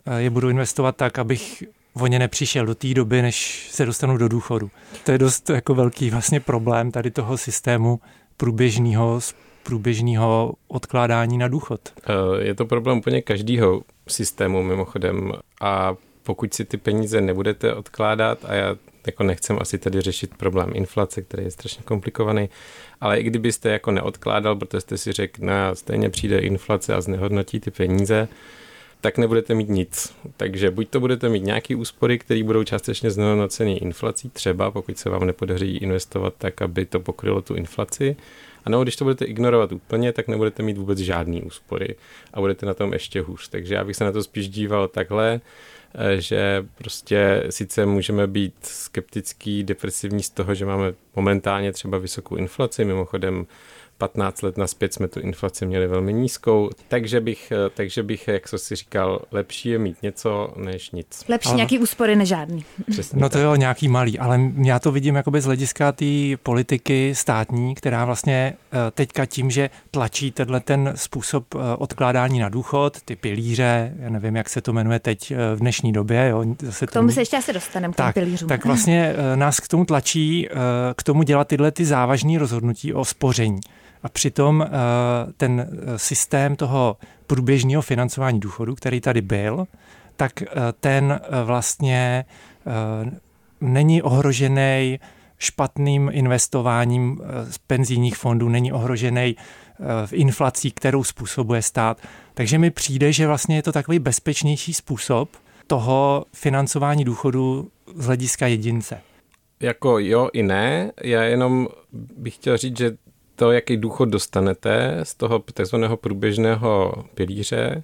eh, 0.06 0.20
je 0.20 0.30
budu 0.30 0.50
investovat 0.50 0.96
tak, 0.96 1.18
abych 1.18 1.64
o 2.00 2.06
ně 2.06 2.18
nepřišel 2.18 2.66
do 2.66 2.74
té 2.74 2.94
doby, 2.94 3.22
než 3.22 3.68
se 3.72 3.86
dostanu 3.86 4.16
do 4.16 4.28
důchodu. 4.28 4.70
To 5.04 5.12
je 5.12 5.18
dost 5.18 5.50
jako 5.50 5.74
velký 5.74 6.10
vlastně 6.10 6.40
problém 6.40 6.90
tady 6.90 7.10
toho 7.10 7.38
systému 7.38 8.00
průběžného 8.36 9.20
průběžného 9.68 10.54
odkládání 10.68 11.38
na 11.38 11.48
důchod. 11.48 11.80
Eh, 11.98 12.44
je 12.44 12.54
to 12.54 12.66
problém 12.66 12.98
úplně 12.98 13.22
každého 13.22 13.82
systému 14.08 14.62
mimochodem 14.62 15.32
a 15.60 15.94
pokud 16.22 16.54
si 16.54 16.64
ty 16.64 16.76
peníze 16.76 17.20
nebudete 17.20 17.74
odkládat 17.74 18.44
a 18.44 18.54
já 18.54 18.76
jako 19.06 19.22
nechcem 19.22 19.58
asi 19.60 19.78
tady 19.78 20.00
řešit 20.00 20.34
problém 20.36 20.70
inflace, 20.74 21.22
který 21.22 21.44
je 21.44 21.50
strašně 21.50 21.82
komplikovaný, 21.84 22.48
ale 23.00 23.20
i 23.20 23.22
kdybyste 23.22 23.70
jako 23.70 23.90
neodkládal, 23.90 24.56
protože 24.56 24.80
jste 24.80 24.98
si 24.98 25.12
řekl, 25.12 25.40
no 25.44 25.52
stejně 25.74 26.10
přijde 26.10 26.38
inflace 26.38 26.94
a 26.94 27.00
znehodnotí 27.00 27.60
ty 27.60 27.70
peníze, 27.70 28.28
tak 29.00 29.18
nebudete 29.18 29.54
mít 29.54 29.68
nic. 29.68 30.14
Takže 30.36 30.70
buď 30.70 30.88
to 30.88 31.00
budete 31.00 31.28
mít 31.28 31.44
nějaké 31.44 31.76
úspory, 31.76 32.18
které 32.18 32.42
budou 32.42 32.64
částečně 32.64 33.10
znehodnocené 33.10 33.72
inflací, 33.72 34.30
třeba 34.30 34.70
pokud 34.70 34.98
se 34.98 35.10
vám 35.10 35.26
nepodaří 35.26 35.76
investovat 35.76 36.34
tak, 36.38 36.62
aby 36.62 36.84
to 36.84 37.00
pokrylo 37.00 37.42
tu 37.42 37.54
inflaci, 37.54 38.16
a 38.64 38.70
nebo 38.70 38.82
když 38.82 38.96
to 38.96 39.04
budete 39.04 39.24
ignorovat 39.24 39.72
úplně, 39.72 40.12
tak 40.12 40.28
nebudete 40.28 40.62
mít 40.62 40.78
vůbec 40.78 40.98
žádný 40.98 41.42
úspory 41.42 41.94
a 42.34 42.40
budete 42.40 42.66
na 42.66 42.74
tom 42.74 42.92
ještě 42.92 43.20
hůř. 43.20 43.48
Takže 43.48 43.74
já 43.74 43.84
bych 43.84 43.96
se 43.96 44.04
na 44.04 44.12
to 44.12 44.22
spíš 44.22 44.48
díval 44.48 44.88
takhle, 44.88 45.40
Eh, 45.94 46.20
že 46.20 46.66
prostě 46.74 47.44
sice 47.50 47.86
můžeme 47.86 48.26
být 48.26 48.54
skeptický, 48.62 49.64
depresivní 49.64 50.22
z 50.22 50.30
toho, 50.30 50.54
že 50.54 50.66
máme 50.66 50.94
momentálně 51.16 51.72
třeba 51.72 51.98
vysokou 51.98 52.36
inflaci, 52.36 52.84
mimochodem 52.84 53.46
15 53.98 54.42
let 54.42 54.56
naspět 54.56 54.94
jsme 54.94 55.08
tu 55.08 55.20
inflaci 55.20 55.66
měli 55.66 55.86
velmi 55.86 56.12
nízkou, 56.12 56.70
takže 56.88 57.20
bych, 57.20 57.52
eh, 57.52 57.70
takže 57.74 58.02
bych, 58.02 58.28
jak 58.28 58.48
jsem 58.48 58.58
si 58.58 58.76
říkal, 58.76 59.20
lepší 59.30 59.68
je 59.68 59.78
mít 59.78 60.02
něco 60.02 60.52
než 60.56 60.90
nic. 60.90 61.24
Lepší 61.28 61.48
ale... 61.48 61.56
nějaký 61.56 61.78
úspory 61.78 62.16
než 62.16 62.28
žádný. 62.28 62.64
Přesně 62.90 63.20
no 63.20 63.28
to 63.28 63.38
jo, 63.38 63.54
nějaký 63.54 63.88
malý, 63.88 64.18
ale 64.18 64.40
já 64.62 64.78
to 64.78 64.92
vidím 64.92 65.14
jakoby 65.14 65.40
z 65.40 65.44
hlediska 65.44 65.92
té 65.92 66.36
politiky 66.42 67.14
státní, 67.14 67.74
která 67.74 68.04
vlastně 68.04 68.54
eh, 68.72 68.90
teďka 68.90 69.26
tím, 69.26 69.50
že 69.50 69.70
tlačí 69.90 70.30
tenhle 70.30 70.60
ten 70.60 70.92
způsob 70.96 71.54
eh, 71.54 71.58
odkládání 71.78 72.38
na 72.38 72.48
důchod, 72.48 72.96
ty 73.04 73.16
pilíře, 73.16 73.94
já 73.98 74.10
nevím, 74.10 74.36
jak 74.36 74.48
se 74.48 74.60
to 74.60 74.72
jmenuje 74.72 74.98
teď 74.98 75.32
v 75.54 75.58
dnešní 75.58 75.92
době. 75.92 76.28
Jo, 76.28 76.44
zase 76.62 76.86
k 76.86 76.90
tomu 76.90 77.08
tomu 77.08 77.14
se 77.14 77.20
ještě 77.20 77.36
asi 77.36 77.52
dostaneme, 77.52 77.94
k 77.94 77.96
tak, 77.96 78.14
pilířům. 78.14 78.48
Tak 78.48 78.64
vlastně 78.64 79.14
nás 79.34 79.60
k 79.60 79.68
tomu 79.68 79.84
tlačí, 79.84 80.48
k 80.96 81.02
tomu 81.02 81.22
dělat 81.22 81.48
tyhle 81.48 81.70
ty 81.70 81.84
závažné 81.84 82.38
rozhodnutí 82.38 82.94
o 82.94 83.04
spoření. 83.04 83.60
A 84.02 84.08
přitom 84.08 84.62
eh, 84.62 84.68
ten 85.36 85.60
eh, 85.60 85.98
systém 85.98 86.56
toho 86.56 86.96
průběžného 87.26 87.82
financování 87.82 88.40
důchodu, 88.40 88.74
který 88.74 89.00
tady 89.00 89.22
byl, 89.22 89.66
tak 90.16 90.42
eh, 90.42 90.46
ten 90.80 91.20
vlastně 91.44 92.24
není 93.60 94.02
ohrožený 94.02 95.00
špatným 95.38 96.10
investováním 96.12 97.20
z 97.50 97.58
penzijních 97.58 98.16
fondů, 98.16 98.48
není 98.48 98.72
ohrožený 98.72 99.36
v 100.06 100.12
inflací, 100.12 100.70
kterou 100.70 101.04
způsobuje 101.04 101.62
stát. 101.62 101.98
Takže 102.34 102.58
mi 102.58 102.70
přijde, 102.70 103.12
že 103.12 103.26
vlastně 103.26 103.56
je 103.56 103.62
to 103.62 103.72
takový 103.72 103.98
bezpečnější 103.98 104.74
způsob 104.74 105.30
toho 105.66 106.24
financování 106.32 107.04
důchodu 107.04 107.70
z 107.94 108.06
hlediska 108.06 108.46
jedince. 108.46 109.00
Jako 109.60 109.98
jo 109.98 110.28
i 110.32 110.42
ne, 110.42 110.92
já 111.02 111.22
jenom 111.22 111.68
bych 112.16 112.34
chtěl 112.34 112.56
říct, 112.56 112.78
že 112.78 112.96
to, 113.38 113.52
jaký 113.52 113.76
důchod 113.76 114.04
dostanete 114.04 115.00
z 115.02 115.14
toho 115.14 115.44
takzvaného 115.54 115.96
průběžného 115.96 117.04
pilíře, 117.14 117.82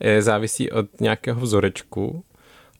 je 0.00 0.22
závisí 0.22 0.70
od 0.70 1.00
nějakého 1.00 1.40
vzorečku 1.40 2.24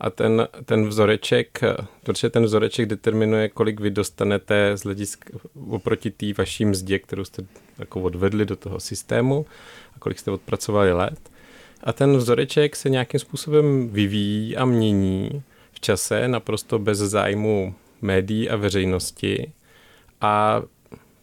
a 0.00 0.10
ten, 0.10 0.48
ten 0.64 0.86
vzoreček, 0.86 1.60
protože 2.02 2.30
ten 2.30 2.44
vzoreček 2.44 2.86
determinuje, 2.88 3.48
kolik 3.48 3.80
vy 3.80 3.90
dostanete 3.90 4.76
z 4.76 4.82
hlediska 4.82 5.38
oproti 5.70 6.10
té 6.10 6.26
vaší 6.38 6.64
mzdě, 6.64 6.98
kterou 6.98 7.24
jste 7.24 7.42
jako 7.78 8.00
odvedli 8.00 8.44
do 8.44 8.56
toho 8.56 8.80
systému 8.80 9.46
a 9.96 9.98
kolik 9.98 10.18
jste 10.18 10.30
odpracovali 10.30 10.92
let. 10.92 11.18
A 11.84 11.92
ten 11.92 12.16
vzoreček 12.16 12.76
se 12.76 12.90
nějakým 12.90 13.20
způsobem 13.20 13.88
vyvíjí 13.88 14.56
a 14.56 14.64
mění 14.64 15.42
v 15.72 15.80
čase 15.80 16.28
naprosto 16.28 16.78
bez 16.78 16.98
zájmu 16.98 17.74
médií 18.02 18.50
a 18.50 18.56
veřejnosti. 18.56 19.52
A 20.20 20.62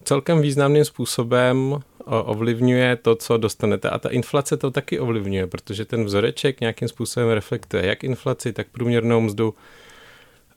celkem 0.04 0.42
významným 0.42 0.86
způsobem 0.86 1.80
ovlivňuje 2.06 2.96
to, 2.96 3.16
co 3.16 3.38
dostanete. 3.38 3.90
A 3.90 4.00
ta 4.00 4.10
inflace 4.10 4.58
to 4.58 4.72
taky 4.72 5.00
ovlivňuje, 5.00 5.48
protože 5.48 5.86
ten 5.86 6.06
vzoreček 6.06 6.62
nějakým 6.62 6.88
způsobem 6.88 7.30
reflektuje 7.30 7.86
jak 7.86 8.04
inflaci, 8.04 8.54
tak 8.54 8.68
průměrnou 8.72 9.22
mzdu. 9.22 9.56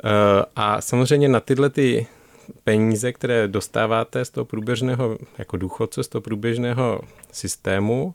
E, 0.04 0.10
a 0.56 0.80
samozřejmě 0.80 1.28
na 1.28 1.40
tyhle 1.40 1.70
ty 1.70 2.06
peníze, 2.64 3.12
které 3.12 3.48
dostáváte 3.48 4.24
z 4.24 4.30
toho 4.30 4.44
průběžného, 4.44 5.18
jako 5.38 5.56
důchodce, 5.56 6.02
z 6.02 6.08
toho 6.08 6.22
průběžného 6.22 7.00
systému, 7.32 8.14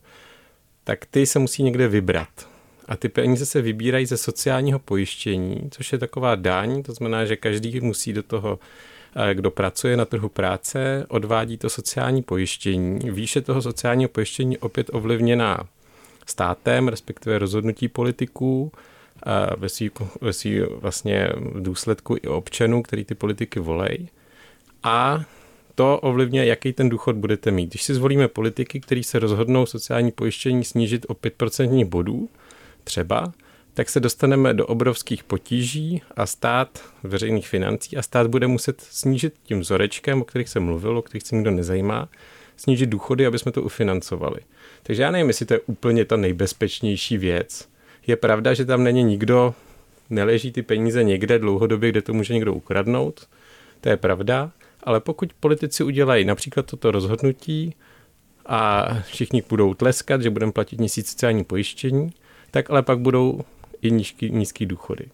tak 0.83 1.05
ty 1.05 1.25
se 1.25 1.39
musí 1.39 1.63
někde 1.63 1.87
vybrat. 1.87 2.51
A 2.87 2.95
ty 2.95 3.09
peníze 3.09 3.45
se 3.45 3.61
vybírají 3.61 4.05
ze 4.05 4.17
sociálního 4.17 4.79
pojištění, 4.79 5.69
což 5.71 5.91
je 5.91 5.97
taková 5.97 6.35
daň, 6.35 6.83
to 6.83 6.93
znamená, 6.93 7.25
že 7.25 7.35
každý 7.35 7.79
musí 7.81 8.13
do 8.13 8.23
toho, 8.23 8.59
kdo 9.33 9.51
pracuje 9.51 9.97
na 9.97 10.05
trhu 10.05 10.29
práce, 10.29 11.05
odvádí 11.09 11.57
to 11.57 11.69
sociální 11.69 12.21
pojištění. 12.23 12.99
Výše 13.11 13.41
toho 13.41 13.61
sociálního 13.61 14.09
pojištění 14.09 14.57
opět 14.57 14.89
ovlivněná 14.93 15.67
státem, 16.25 16.87
respektive 16.87 17.39
rozhodnutí 17.39 17.87
politiků, 17.87 18.71
ve 19.57 19.69
svý, 19.69 19.91
ve 20.21 20.33
svý 20.33 20.59
vlastně 20.59 21.29
důsledku 21.59 22.17
i 22.23 22.27
občanů, 22.27 22.83
který 22.83 23.05
ty 23.05 23.15
politiky 23.15 23.59
volej. 23.59 24.07
A 24.83 25.23
to 25.75 25.99
ovlivňuje, 25.99 26.45
jaký 26.45 26.73
ten 26.73 26.89
důchod 26.89 27.15
budete 27.15 27.51
mít. 27.51 27.69
Když 27.69 27.83
si 27.83 27.93
zvolíme 27.93 28.27
politiky, 28.27 28.79
kteří 28.79 29.03
se 29.03 29.19
rozhodnou 29.19 29.65
sociální 29.65 30.11
pojištění 30.11 30.63
snížit 30.63 31.05
o 31.09 31.13
5% 31.13 31.85
bodů, 31.85 32.29
třeba, 32.83 33.33
tak 33.73 33.89
se 33.89 33.99
dostaneme 33.99 34.53
do 34.53 34.67
obrovských 34.67 35.23
potíží 35.23 36.01
a 36.15 36.25
stát 36.25 36.83
veřejných 37.03 37.47
financí 37.47 37.97
a 37.97 38.01
stát 38.01 38.27
bude 38.27 38.47
muset 38.47 38.81
snížit 38.81 39.33
tím 39.43 39.59
vzorečkem, 39.59 40.21
o 40.21 40.25
kterých 40.25 40.49
se 40.49 40.59
mluvilo, 40.59 40.99
o 40.99 41.01
kterých 41.01 41.23
se 41.23 41.35
nikdo 41.35 41.51
nezajímá, 41.51 42.09
snížit 42.57 42.85
důchody, 42.85 43.25
aby 43.25 43.39
jsme 43.39 43.51
to 43.51 43.63
ufinancovali. 43.63 44.39
Takže 44.83 45.03
já 45.03 45.11
nevím, 45.11 45.27
jestli 45.27 45.45
to 45.45 45.53
je 45.53 45.59
úplně 45.59 46.05
ta 46.05 46.15
nejbezpečnější 46.15 47.17
věc. 47.17 47.69
Je 48.07 48.15
pravda, 48.15 48.53
že 48.53 48.65
tam 48.65 48.83
není 48.83 49.03
nikdo, 49.03 49.53
neleží 50.09 50.51
ty 50.51 50.61
peníze 50.61 51.03
někde 51.03 51.39
dlouhodobě, 51.39 51.89
kde 51.89 52.01
to 52.01 52.13
může 52.13 52.33
někdo 52.33 52.53
ukradnout. 52.53 53.27
To 53.81 53.89
je 53.89 53.97
pravda, 53.97 54.51
ale 54.83 54.99
pokud 54.99 55.33
politici 55.33 55.83
udělají 55.83 56.25
například 56.25 56.65
toto 56.65 56.91
rozhodnutí 56.91 57.75
a 58.45 58.87
všichni 59.03 59.43
budou 59.49 59.73
tleskat, 59.73 60.21
že 60.21 60.29
budeme 60.29 60.51
platit 60.51 60.79
měsíc 60.79 61.09
sociální 61.09 61.43
pojištění, 61.43 62.13
tak 62.51 62.69
ale 62.69 62.81
pak 62.81 62.99
budou 62.99 63.41
i 63.81 63.91
nízký, 63.91 64.31
nízký 64.31 64.65
důchody. 64.65 65.05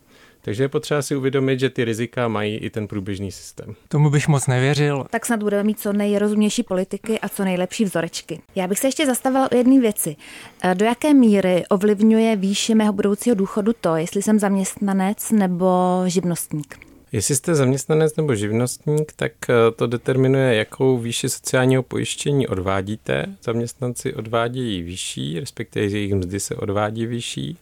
Takže 0.48 0.64
je 0.64 0.70
potřeba 0.70 1.02
si 1.02 1.16
uvědomit, 1.16 1.60
že 1.60 1.70
ty 1.70 1.86
rizika 1.86 2.28
mají 2.28 2.58
i 2.58 2.70
ten 2.70 2.88
průběžný 2.88 3.32
systém. 3.32 3.76
Tomu 3.88 4.10
bych 4.10 4.28
moc 4.28 4.48
nevěřil. 4.48 5.06
Tak 5.10 5.26
snad 5.26 5.44
budeme 5.44 5.64
mít 5.64 5.80
co 5.80 5.94
nejrozumnější 5.94 6.64
politiky 6.64 7.20
a 7.20 7.30
co 7.30 7.44
nejlepší 7.44 7.84
vzorečky. 7.84 8.42
Já 8.56 8.68
bych 8.68 8.80
se 8.80 8.88
ještě 8.88 9.06
zastavila 9.06 9.52
o 9.52 9.56
jedné 9.56 9.80
věci. 9.80 10.16
E, 10.64 10.76
do 10.76 10.86
jaké 10.86 11.14
míry 11.14 11.64
ovlivňuje 11.70 12.36
výši 12.36 12.76
mého 12.76 12.94
budoucího 12.94 13.36
důchodu 13.36 13.72
to, 13.82 13.96
jestli 13.96 14.22
jsem 14.22 14.40
zaměstnanec 14.40 15.32
nebo 15.32 16.04
živnostník? 16.06 16.76
Jestli 17.12 17.36
jste 17.36 17.56
zaměstnanec 17.56 18.16
nebo 18.16 18.36
živnostník, 18.36 19.14
tak 19.16 19.32
e, 19.50 19.54
to 19.76 19.88
determinuje, 19.88 20.56
jakou 20.56 20.98
výši 20.98 21.30
sociálního 21.30 21.84
pojištění 21.84 22.48
odvádíte. 22.48 23.26
Zaměstnanci 23.44 24.14
odvádějí 24.14 24.82
vyšší, 24.82 25.40
respektive 25.40 25.86
jejich 25.86 26.14
mzdy 26.14 26.40
se 26.40 26.56
odvádí 26.56 27.06
vyšší. 27.06 27.58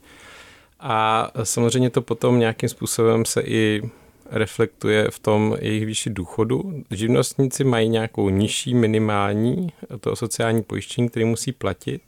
A 0.79 1.32
samozřejmě 1.44 1.89
to 1.89 2.01
potom 2.01 2.39
nějakým 2.39 2.70
způsobem 2.70 3.25
se 3.25 3.41
i 3.41 3.82
reflektuje 4.32 5.12
v 5.12 5.20
tom 5.20 5.58
jejich 5.60 5.86
výši 5.86 6.10
důchodu. 6.10 6.84
Živnostníci 6.91 7.63
mají 7.63 7.89
nějakou 7.89 8.29
nižší 8.29 8.74
minimální 8.74 9.70
to 10.00 10.15
sociální 10.15 10.63
pojištění, 10.63 11.10
který 11.10 11.25
musí 11.25 11.51
platit 11.51 12.01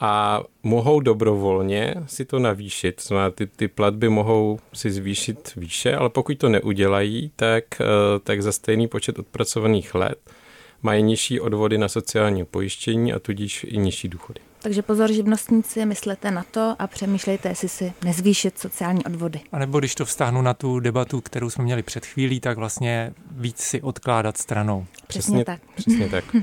a 0.00 0.42
mohou 0.62 1.00
dobrovolně 1.00 1.94
si 2.06 2.24
to 2.24 2.38
navýšit. 2.38 3.02
Znamená, 3.02 3.30
ty, 3.30 3.46
ty 3.46 3.68
platby 3.68 4.08
mohou 4.08 4.58
si 4.72 4.90
zvýšit 4.90 5.52
výše, 5.56 5.96
ale 5.96 6.10
pokud 6.10 6.38
to 6.38 6.48
neudělají, 6.48 7.30
tak, 7.36 7.64
eh, 7.80 7.84
tak 8.24 8.42
za 8.42 8.52
stejný 8.52 8.88
počet 8.88 9.18
odpracovaných 9.18 9.94
let 9.94 10.18
mají 10.82 11.02
nižší 11.02 11.40
odvody 11.40 11.78
na 11.78 11.88
sociální 11.88 12.44
pojištění 12.44 13.12
a 13.12 13.18
tudíž 13.18 13.66
i 13.68 13.76
nižší 13.76 14.08
důchody. 14.08 14.40
Takže 14.66 14.82
pozor 14.82 15.12
živnostníci, 15.12 15.86
myslete 15.86 16.30
na 16.30 16.44
to 16.50 16.76
a 16.78 16.86
přemýšlejte, 16.86 17.48
jestli 17.48 17.68
si 17.68 17.92
nezvýšit 18.04 18.58
sociální 18.58 19.04
odvody. 19.04 19.40
A 19.52 19.58
nebo 19.58 19.78
když 19.78 19.94
to 19.94 20.04
vztáhnu 20.04 20.42
na 20.42 20.54
tu 20.54 20.80
debatu, 20.80 21.20
kterou 21.20 21.50
jsme 21.50 21.64
měli 21.64 21.82
před 21.82 22.06
chvílí, 22.06 22.40
tak 22.40 22.58
vlastně 22.58 23.14
víc 23.30 23.60
si 23.60 23.82
odkládat 23.82 24.36
stranou. 24.36 24.86
Přesně, 25.06 25.20
přesně 25.20 25.44
tak. 25.44 25.60
Přesně 25.74 26.08
tak. 26.08 26.24
um, 26.34 26.42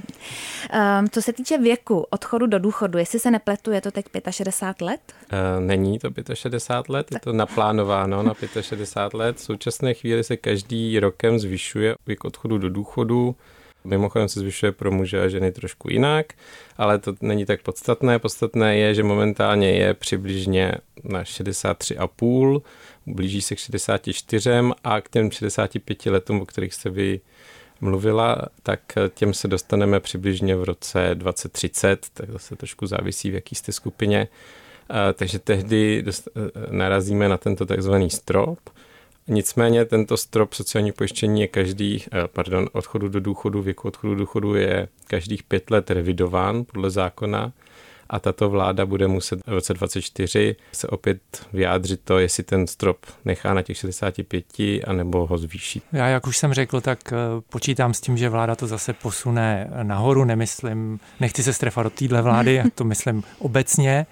co 1.11 1.21
se 1.21 1.33
týče 1.33 1.57
věku 1.57 2.05
odchodu 2.09 2.47
do 2.47 2.59
důchodu, 2.59 2.97
jestli 2.97 3.19
se 3.19 3.31
nepletu, 3.31 3.71
je 3.71 3.81
to 3.81 3.91
teď 3.91 4.05
65 4.29 4.85
let? 4.85 5.01
Uh, 5.33 5.65
není 5.65 5.99
to 5.99 6.35
65 6.35 6.93
let, 6.93 7.07
je 7.11 7.19
to 7.19 7.33
naplánováno 7.33 8.23
na 8.23 8.33
65 8.61 9.17
let. 9.17 9.37
V 9.37 9.41
současné 9.41 9.93
chvíli 9.93 10.23
se 10.23 10.37
každý 10.37 10.99
rokem 10.99 11.39
zvyšuje 11.39 11.95
věk 12.07 12.25
odchodu 12.25 12.57
do 12.57 12.69
důchodu 12.69 13.35
Mimochodem 13.83 14.29
se 14.29 14.39
zvyšuje 14.39 14.71
pro 14.71 14.91
muže 14.91 15.23
a 15.23 15.27
ženy 15.27 15.51
trošku 15.51 15.89
jinak, 15.91 16.33
ale 16.77 16.99
to 16.99 17.13
není 17.21 17.45
tak 17.45 17.61
podstatné. 17.61 18.19
Podstatné 18.19 18.77
je, 18.77 18.95
že 18.95 19.03
momentálně 19.03 19.71
je 19.71 19.93
přibližně 19.93 20.71
na 21.03 21.23
63,5, 21.23 22.61
blíží 23.05 23.41
se 23.41 23.55
k 23.55 23.59
64 23.59 24.49
a 24.83 25.01
k 25.01 25.09
těm 25.09 25.31
65 25.31 26.05
letům, 26.05 26.41
o 26.41 26.45
kterých 26.45 26.73
se 26.73 26.89
vy 26.89 27.19
mluvila, 27.81 28.37
tak 28.63 28.79
těm 29.13 29.33
se 29.33 29.47
dostaneme 29.47 29.99
přibližně 29.99 30.55
v 30.55 30.63
roce 30.63 31.09
2030, 31.13 32.05
tak 32.13 32.29
zase 32.29 32.55
trošku 32.55 32.87
závisí, 32.87 33.31
v 33.31 33.33
jaký 33.33 33.55
jste 33.55 33.71
skupině. 33.71 34.27
Takže 35.13 35.39
tehdy 35.39 36.05
narazíme 36.69 37.29
na 37.29 37.37
tento 37.37 37.65
takzvaný 37.65 38.09
strop 38.09 38.59
Nicméně 39.27 39.85
tento 39.85 40.17
strop 40.17 40.53
sociální 40.53 40.91
pojištění 40.91 41.41
je 41.41 41.47
každý, 41.47 42.03
eh, 42.11 42.27
pardon, 42.27 42.69
odchodu 42.71 43.09
do 43.09 43.19
důchodu, 43.19 43.61
věku 43.61 43.87
odchodu 43.87 44.13
do 44.13 44.19
důchodu 44.19 44.55
je 44.55 44.87
každých 45.07 45.43
pět 45.43 45.71
let 45.71 45.91
revidován 45.91 46.63
podle 46.65 46.89
zákona 46.89 47.53
a 48.09 48.19
tato 48.19 48.49
vláda 48.49 48.85
bude 48.85 49.07
muset 49.07 49.39
v 49.47 49.49
roce 49.53 49.73
2024 49.73 50.55
se 50.71 50.87
opět 50.87 51.21
vyjádřit 51.53 51.99
to, 52.03 52.19
jestli 52.19 52.43
ten 52.43 52.67
strop 52.67 52.97
nechá 53.25 53.53
na 53.53 53.61
těch 53.61 53.77
65 53.77 54.45
anebo 54.87 55.27
ho 55.27 55.37
zvýší. 55.37 55.81
Já, 55.91 56.07
jak 56.07 56.27
už 56.27 56.37
jsem 56.37 56.53
řekl, 56.53 56.81
tak 56.81 56.99
eh, 57.13 57.15
počítám 57.49 57.93
s 57.93 58.01
tím, 58.01 58.17
že 58.17 58.29
vláda 58.29 58.55
to 58.55 58.67
zase 58.67 58.93
posune 58.93 59.69
nahoru, 59.83 60.23
nemyslím, 60.23 60.99
nechci 61.19 61.43
se 61.43 61.53
strefat 61.53 61.83
do 61.83 61.89
téhle 61.89 62.21
vlády, 62.21 62.63
to 62.75 62.83
myslím 62.83 63.23
obecně. 63.39 64.05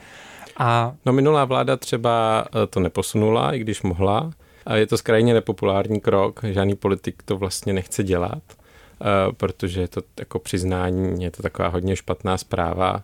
A... 0.57 0.93
No 1.05 1.13
minulá 1.13 1.45
vláda 1.45 1.77
třeba 1.77 2.45
eh, 2.63 2.67
to 2.67 2.79
neposunula, 2.79 3.53
i 3.53 3.59
když 3.59 3.81
mohla, 3.81 4.31
a 4.65 4.75
je 4.75 4.87
to 4.87 4.97
skrajně 4.97 5.33
nepopulární 5.33 6.01
krok, 6.01 6.39
žádný 6.43 6.75
politik 6.75 7.23
to 7.23 7.37
vlastně 7.37 7.73
nechce 7.73 8.03
dělat, 8.03 8.43
eh, 8.49 9.05
protože 9.31 9.81
je 9.81 9.87
to 9.87 10.01
jako 10.19 10.39
přiznání, 10.39 11.23
je 11.23 11.31
to 11.31 11.43
taková 11.43 11.67
hodně 11.67 11.95
špatná 11.95 12.37
zpráva, 12.37 13.03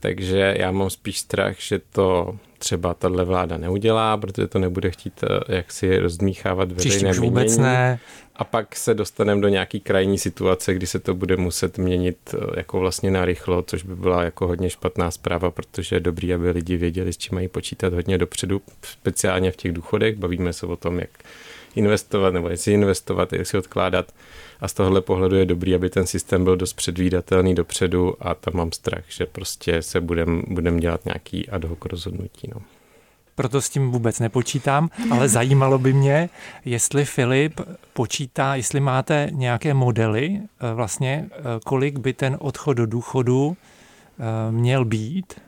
takže 0.00 0.54
já 0.58 0.70
mám 0.70 0.90
spíš 0.90 1.18
strach, 1.18 1.60
že 1.60 1.78
to 1.78 2.38
třeba 2.58 2.94
tahle 2.94 3.24
vláda 3.24 3.56
neudělá, 3.56 4.16
protože 4.16 4.46
to 4.46 4.58
nebude 4.58 4.90
chtít 4.90 5.24
eh, 5.24 5.56
jak 5.56 5.72
si 5.72 5.98
rozdmíchávat 5.98 6.72
veřejné 6.72 7.10
mínění. 7.10 7.28
vůbec 7.28 7.56
ne. 7.56 8.00
A 8.36 8.44
pak 8.44 8.76
se 8.76 8.94
dostaneme 8.94 9.40
do 9.40 9.48
nějaký 9.48 9.80
krajní 9.80 10.18
situace, 10.18 10.74
kdy 10.74 10.86
se 10.86 10.98
to 10.98 11.14
bude 11.14 11.36
muset 11.36 11.78
měnit 11.78 12.18
eh, 12.34 12.38
jako 12.56 12.78
vlastně 12.78 13.10
narychlo, 13.10 13.62
což 13.62 13.82
by 13.82 13.96
byla 13.96 14.22
jako 14.22 14.46
hodně 14.46 14.70
špatná 14.70 15.10
zpráva, 15.10 15.50
protože 15.50 15.96
je 15.96 16.00
dobrý, 16.00 16.34
aby 16.34 16.50
lidi 16.50 16.76
věděli, 16.76 17.12
s 17.12 17.16
čím 17.16 17.34
mají 17.34 17.48
počítat 17.48 17.92
hodně 17.92 18.18
dopředu, 18.18 18.62
speciálně 18.82 19.50
v 19.50 19.56
těch 19.56 19.72
důchodech. 19.72 20.16
Bavíme 20.16 20.52
se 20.52 20.66
o 20.66 20.76
tom, 20.76 20.98
jak 20.98 21.10
investovat, 21.76 22.34
nebo 22.34 22.48
jestli 22.48 22.72
investovat, 22.72 23.32
jestli 23.32 23.58
odkládat. 23.58 24.12
A 24.60 24.68
z 24.68 24.72
tohohle 24.72 25.00
pohledu 25.00 25.36
je 25.36 25.46
dobrý, 25.46 25.74
aby 25.74 25.90
ten 25.90 26.06
systém 26.06 26.44
byl 26.44 26.56
dost 26.56 26.72
předvídatelný 26.72 27.54
dopředu 27.54 28.14
a 28.20 28.34
tam 28.34 28.54
mám 28.56 28.72
strach, 28.72 29.04
že 29.08 29.26
prostě 29.26 29.82
se 29.82 30.00
budem, 30.00 30.42
budem 30.48 30.80
dělat 30.80 31.04
nějaký 31.04 31.48
ad 31.48 31.64
hoc 31.64 31.78
rozhodnutí. 31.84 32.50
No 32.54 32.60
proto 33.38 33.62
s 33.62 33.68
tím 33.68 33.90
vůbec 33.90 34.20
nepočítám, 34.20 34.90
ale 35.10 35.28
zajímalo 35.28 35.78
by 35.78 35.92
mě, 35.92 36.30
jestli 36.64 37.04
Filip 37.04 37.60
počítá, 37.92 38.54
jestli 38.54 38.80
máte 38.80 39.28
nějaké 39.32 39.74
modely, 39.74 40.40
eh, 40.40 40.74
vlastně 40.74 41.26
eh, 41.30 41.42
kolik 41.64 41.98
by 41.98 42.12
ten 42.12 42.36
odchod 42.40 42.72
do 42.72 42.86
důchodu 42.86 43.56
eh, 43.56 44.52
měl 44.52 44.84
být 44.84 45.40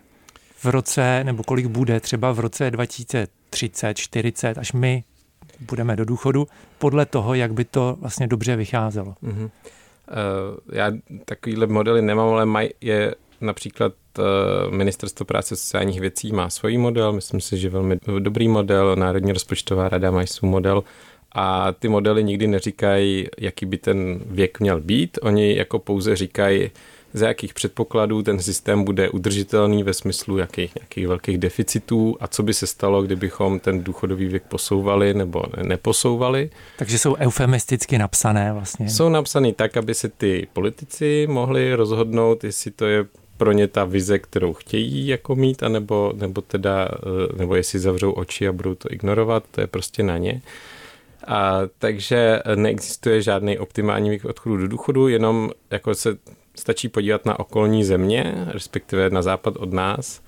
v 0.59 0.65
roce, 0.65 1.25
nebo 1.25 1.43
kolik 1.43 1.67
bude 1.67 2.01
třeba 2.01 2.33
v 2.33 2.41
roce 2.41 2.71
2030, 2.71 3.95
40, 3.95 4.59
až 4.59 4.73
my 4.73 5.05
budeme 5.61 5.97
do 5.97 6.05
důchodu, 6.05 6.47
podle 6.79 7.07
toho, 7.07 7.35
jak 7.35 7.53
by 7.53 7.65
to 7.65 7.97
vlastně 8.01 8.27
dobře 8.27 8.57
vycházelo. 8.57 9.15
Mm-hmm. 9.25 9.45
Uh, 9.45 10.59
já 10.73 10.93
takovýhle 11.25 11.67
modely 11.67 12.03
nemám, 12.03 12.29
ale 12.29 12.47
maj, 12.47 12.69
je 12.81 13.15
například 13.41 13.93
uh, 14.19 14.75
Ministerstvo 14.75 15.27
práce 15.27 15.55
a 15.55 15.57
sociálních 15.57 16.01
věcí 16.01 16.33
má 16.33 16.51
svůj 16.51 16.79
model, 16.79 17.13
myslím 17.13 17.41
si, 17.41 17.59
že 17.59 17.69
velmi 17.69 17.99
dobrý 18.19 18.49
model, 18.49 18.97
Národní 18.97 19.33
rozpočtová 19.33 19.89
rada 19.89 20.11
má 20.11 20.27
svůj 20.27 20.51
model 20.51 20.85
a 21.33 21.73
ty 21.73 21.89
modely 21.89 22.25
nikdy 22.25 22.47
neříkají, 22.47 23.27
jaký 23.39 23.67
by 23.67 23.79
ten 23.79 24.21
věk 24.27 24.61
měl 24.61 24.81
být, 24.81 25.19
oni 25.23 25.57
jako 25.57 25.79
pouze 25.79 26.17
říkají, 26.17 26.71
za 27.15 27.29
jakých 27.29 27.55
předpokladů 27.55 28.23
ten 28.23 28.39
systém 28.39 28.85
bude 28.85 29.11
udržitelný 29.11 29.83
ve 29.83 29.95
smyslu 29.95 30.39
jakých 30.39 30.75
nějakých 30.75 31.09
velkých 31.09 31.39
deficitů 31.39 32.17
a 32.21 32.27
co 32.27 32.43
by 32.43 32.55
se 32.55 32.67
stalo, 32.67 33.03
kdybychom 33.03 33.61
ten 33.61 33.85
důchodový 33.85 34.27
věk 34.27 34.43
posouvali 34.43 35.15
nebo 35.15 35.43
neposouvali. 35.63 36.51
Takže 36.79 36.99
jsou 36.99 37.17
eufemisticky 37.17 37.99
napsané 37.99 38.53
vlastně. 38.53 38.89
Jsou 38.89 39.09
napsané 39.09 39.53
tak, 39.53 39.77
aby 39.77 39.95
se 39.95 40.09
ty 40.09 40.49
politici 40.53 41.27
mohli 41.31 41.75
rozhodnout, 41.75 42.45
jestli 42.45 42.71
to 42.71 42.87
je 42.87 43.05
pro 43.37 43.53
ně 43.53 43.69
ta 43.69 43.85
vize, 43.85 44.19
kterou 44.19 44.55
chtějí 44.55 45.07
jako 45.07 45.35
mít, 45.35 45.63
anebo, 45.63 46.13
nebo 46.17 46.41
teda, 46.41 46.89
eh, 46.93 47.37
nebo 47.37 47.55
jestli 47.55 47.79
zavřou 47.79 48.13
oči 48.13 48.49
a 48.49 48.53
budou 48.53 48.75
to 48.75 48.93
ignorovat, 48.93 49.45
to 49.51 49.61
je 49.61 49.67
prostě 49.67 50.03
na 50.03 50.19
ně. 50.19 50.43
A 51.27 51.61
takže 51.79 52.43
neexistuje 52.55 53.23
žádný 53.23 53.59
optimální 53.59 54.11
věk 54.11 54.25
odchodu 54.25 54.57
do 54.57 54.69
důchodu, 54.69 55.09
jenom 55.09 55.51
jako 55.71 55.95
se 55.95 56.17
stačí 56.55 56.89
podívat 56.89 57.27
na 57.27 57.39
okolní 57.39 57.85
země, 57.85 58.35
respektive 58.47 59.11
na 59.11 59.23
západ 59.23 59.57
od 59.57 59.73
nás, 59.73 60.23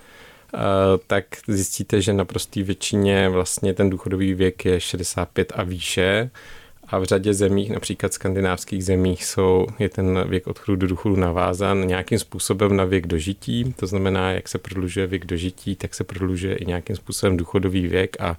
eh, 0.54 0.58
tak 1.06 1.24
zjistíte, 1.46 2.00
že 2.00 2.12
na 2.12 2.24
prostý 2.24 2.62
většině 2.62 3.28
vlastně 3.28 3.74
ten 3.74 3.90
důchodový 3.90 4.34
věk 4.34 4.64
je 4.64 4.80
65 4.80 5.52
a 5.56 5.62
výše 5.62 6.30
a 6.92 6.98
v 6.98 7.04
řadě 7.04 7.34
zemích, 7.34 7.70
například 7.70 8.12
skandinávských 8.12 8.84
zemích, 8.84 9.24
jsou, 9.24 9.66
je 9.78 9.88
ten 9.88 10.28
věk 10.28 10.46
odchodu 10.46 10.76
do 10.76 10.86
důchodu 10.86 11.16
navázan 11.16 11.86
nějakým 11.86 12.18
způsobem 12.18 12.76
na 12.76 12.84
věk 12.84 13.06
dožití. 13.06 13.74
To 13.76 13.86
znamená, 13.86 14.32
jak 14.32 14.48
se 14.48 14.58
prodlužuje 14.58 15.06
věk 15.06 15.26
dožití, 15.26 15.76
tak 15.76 15.94
se 15.94 16.04
prodlužuje 16.04 16.56
i 16.56 16.66
nějakým 16.66 16.96
způsobem 16.96 17.36
důchodový 17.36 17.86
věk 17.86 18.16
a, 18.20 18.36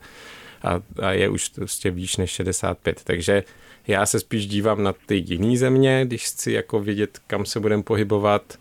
a, 0.64 0.82
a 1.02 1.12
je 1.12 1.30
už 1.30 1.50
prostě 1.50 1.92
výš 1.92 2.18
než 2.18 2.32
65. 2.32 3.02
Takže 3.04 3.44
já 3.88 4.06
se 4.06 4.20
spíš 4.20 4.48
dívám 4.48 4.84
na 4.84 4.94
ty 5.06 5.24
jiné 5.28 5.58
země, 5.58 6.06
když 6.06 6.26
chci 6.26 6.52
jako 6.52 6.80
vědět, 6.80 7.20
kam 7.28 7.46
se 7.46 7.60
budeme 7.60 7.84
pohybovat 7.84 8.58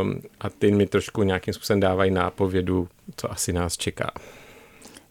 um, 0.00 0.20
a 0.40 0.50
ty 0.50 0.70
mi 0.70 0.86
trošku 0.86 1.22
nějakým 1.22 1.54
způsobem 1.54 1.80
dávají 1.80 2.10
nápovědu, 2.10 2.88
co 3.16 3.32
asi 3.32 3.52
nás 3.52 3.76
čeká. 3.76 4.10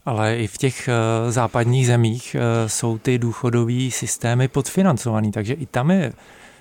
Ale 0.04 0.36
i 0.36 0.46
v 0.46 0.58
těch 0.58 0.88
uh, 0.88 1.30
západních 1.30 1.86
zemích 1.86 2.36
uh, 2.38 2.68
jsou 2.68 2.98
ty 2.98 3.18
důchodové 3.18 3.90
systémy 3.90 4.48
podfinancovaný, 4.48 5.32
takže 5.32 5.54
i 5.54 5.66
tam 5.66 5.90
je, 5.90 6.12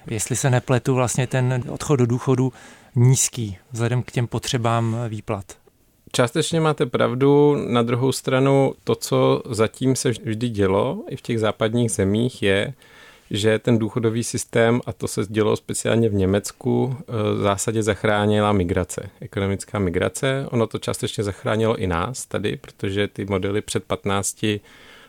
jestli 0.08 0.36
se 0.36 0.50
nepletu, 0.50 0.96
vlastně 0.96 1.28
ten 1.28 1.64
odchod 1.70 1.96
do 1.96 2.06
důchodu 2.06 2.54
nízký 2.96 3.58
vzhledem 3.72 4.04
k 4.04 4.12
těm 4.12 4.28
potřebám 4.28 4.98
výplat. 5.08 5.63
Částečně 6.16 6.62
máte 6.62 6.86
pravdu, 6.86 7.56
na 7.68 7.82
druhou 7.82 8.12
stranu 8.12 8.74
to, 8.84 8.96
co 8.96 9.44
zatím 9.50 9.96
se 9.96 10.10
vždy 10.10 10.50
dělo 10.50 11.04
i 11.10 11.16
v 11.16 11.22
těch 11.22 11.40
západních 11.40 11.92
zemích 11.92 12.44
je, 12.44 12.74
že 13.32 13.60
ten 13.60 13.78
důchodový 13.78 14.24
systém, 14.24 14.82
a 14.86 14.94
to 14.94 15.08
se 15.08 15.22
dělo 15.30 15.56
speciálně 15.56 16.10
v 16.10 16.14
Německu, 16.14 16.96
eh, 17.00 17.04
v 17.34 17.38
zásadě 17.38 17.84
zachránila 17.84 18.52
migrace, 18.52 19.10
ekonomická 19.22 19.80
migrace. 19.80 20.48
Ono 20.52 20.68
to 20.68 20.80
částečně 20.80 21.24
zachránilo 21.24 21.76
i 21.76 21.88
nás 21.88 22.26
tady, 22.26 22.58
protože 22.58 23.08
ty 23.08 23.26
modely 23.26 23.62
před 23.62 23.84
15 23.84 24.62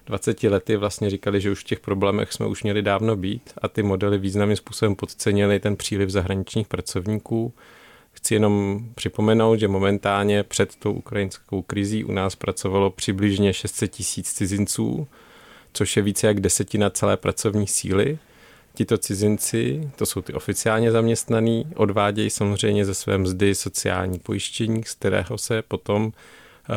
20 0.06 0.48
lety 0.48 0.76
vlastně 0.76 1.10
říkali, 1.10 1.40
že 1.40 1.50
už 1.50 1.60
v 1.60 1.64
těch 1.64 1.80
problémech 1.80 2.32
jsme 2.32 2.46
už 2.46 2.62
měli 2.62 2.82
dávno 2.82 3.16
být 3.16 3.52
a 3.62 3.68
ty 3.68 3.82
modely 3.82 4.18
významným 4.18 4.56
způsobem 4.56 4.96
podcenili 4.96 5.60
ten 5.60 5.76
příliv 5.76 6.10
zahraničních 6.10 6.68
pracovníků 6.68 7.52
Chci 8.14 8.34
jenom 8.34 8.84
připomenout, 8.94 9.56
že 9.56 9.68
momentálně 9.68 10.42
před 10.42 10.76
tou 10.76 10.92
ukrajinskou 10.92 11.62
krizí 11.62 12.04
u 12.04 12.12
nás 12.12 12.36
pracovalo 12.36 12.90
přibližně 12.90 13.52
600 13.52 13.90
tisíc 13.90 14.32
cizinců, 14.32 15.08
což 15.72 15.96
je 15.96 16.02
více 16.02 16.26
jak 16.26 16.40
desetina 16.40 16.90
celé 16.90 17.16
pracovní 17.16 17.66
síly. 17.66 18.18
Tito 18.74 18.98
cizinci, 18.98 19.90
to 19.96 20.06
jsou 20.06 20.22
ty 20.22 20.32
oficiálně 20.32 20.90
zaměstnaní, 20.90 21.66
odvádějí 21.76 22.30
samozřejmě 22.30 22.84
ze 22.84 22.94
své 22.94 23.18
mzdy 23.18 23.54
sociální 23.54 24.18
pojištění, 24.18 24.82
z 24.84 24.94
kterého 24.94 25.38
se 25.38 25.62
potom 25.62 26.12
eh, 26.12 26.74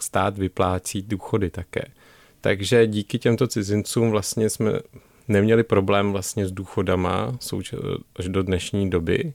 stát 0.00 0.38
vyplácí 0.38 1.02
důchody 1.02 1.50
také. 1.50 1.84
Takže 2.40 2.86
díky 2.86 3.18
těmto 3.18 3.46
cizincům 3.46 4.10
vlastně 4.10 4.50
jsme 4.50 4.72
neměli 5.28 5.62
problém 5.62 6.12
vlastně 6.12 6.46
s 6.46 6.52
důchodama 6.52 7.38
až 8.16 8.28
do 8.28 8.42
dnešní 8.42 8.90
doby. 8.90 9.32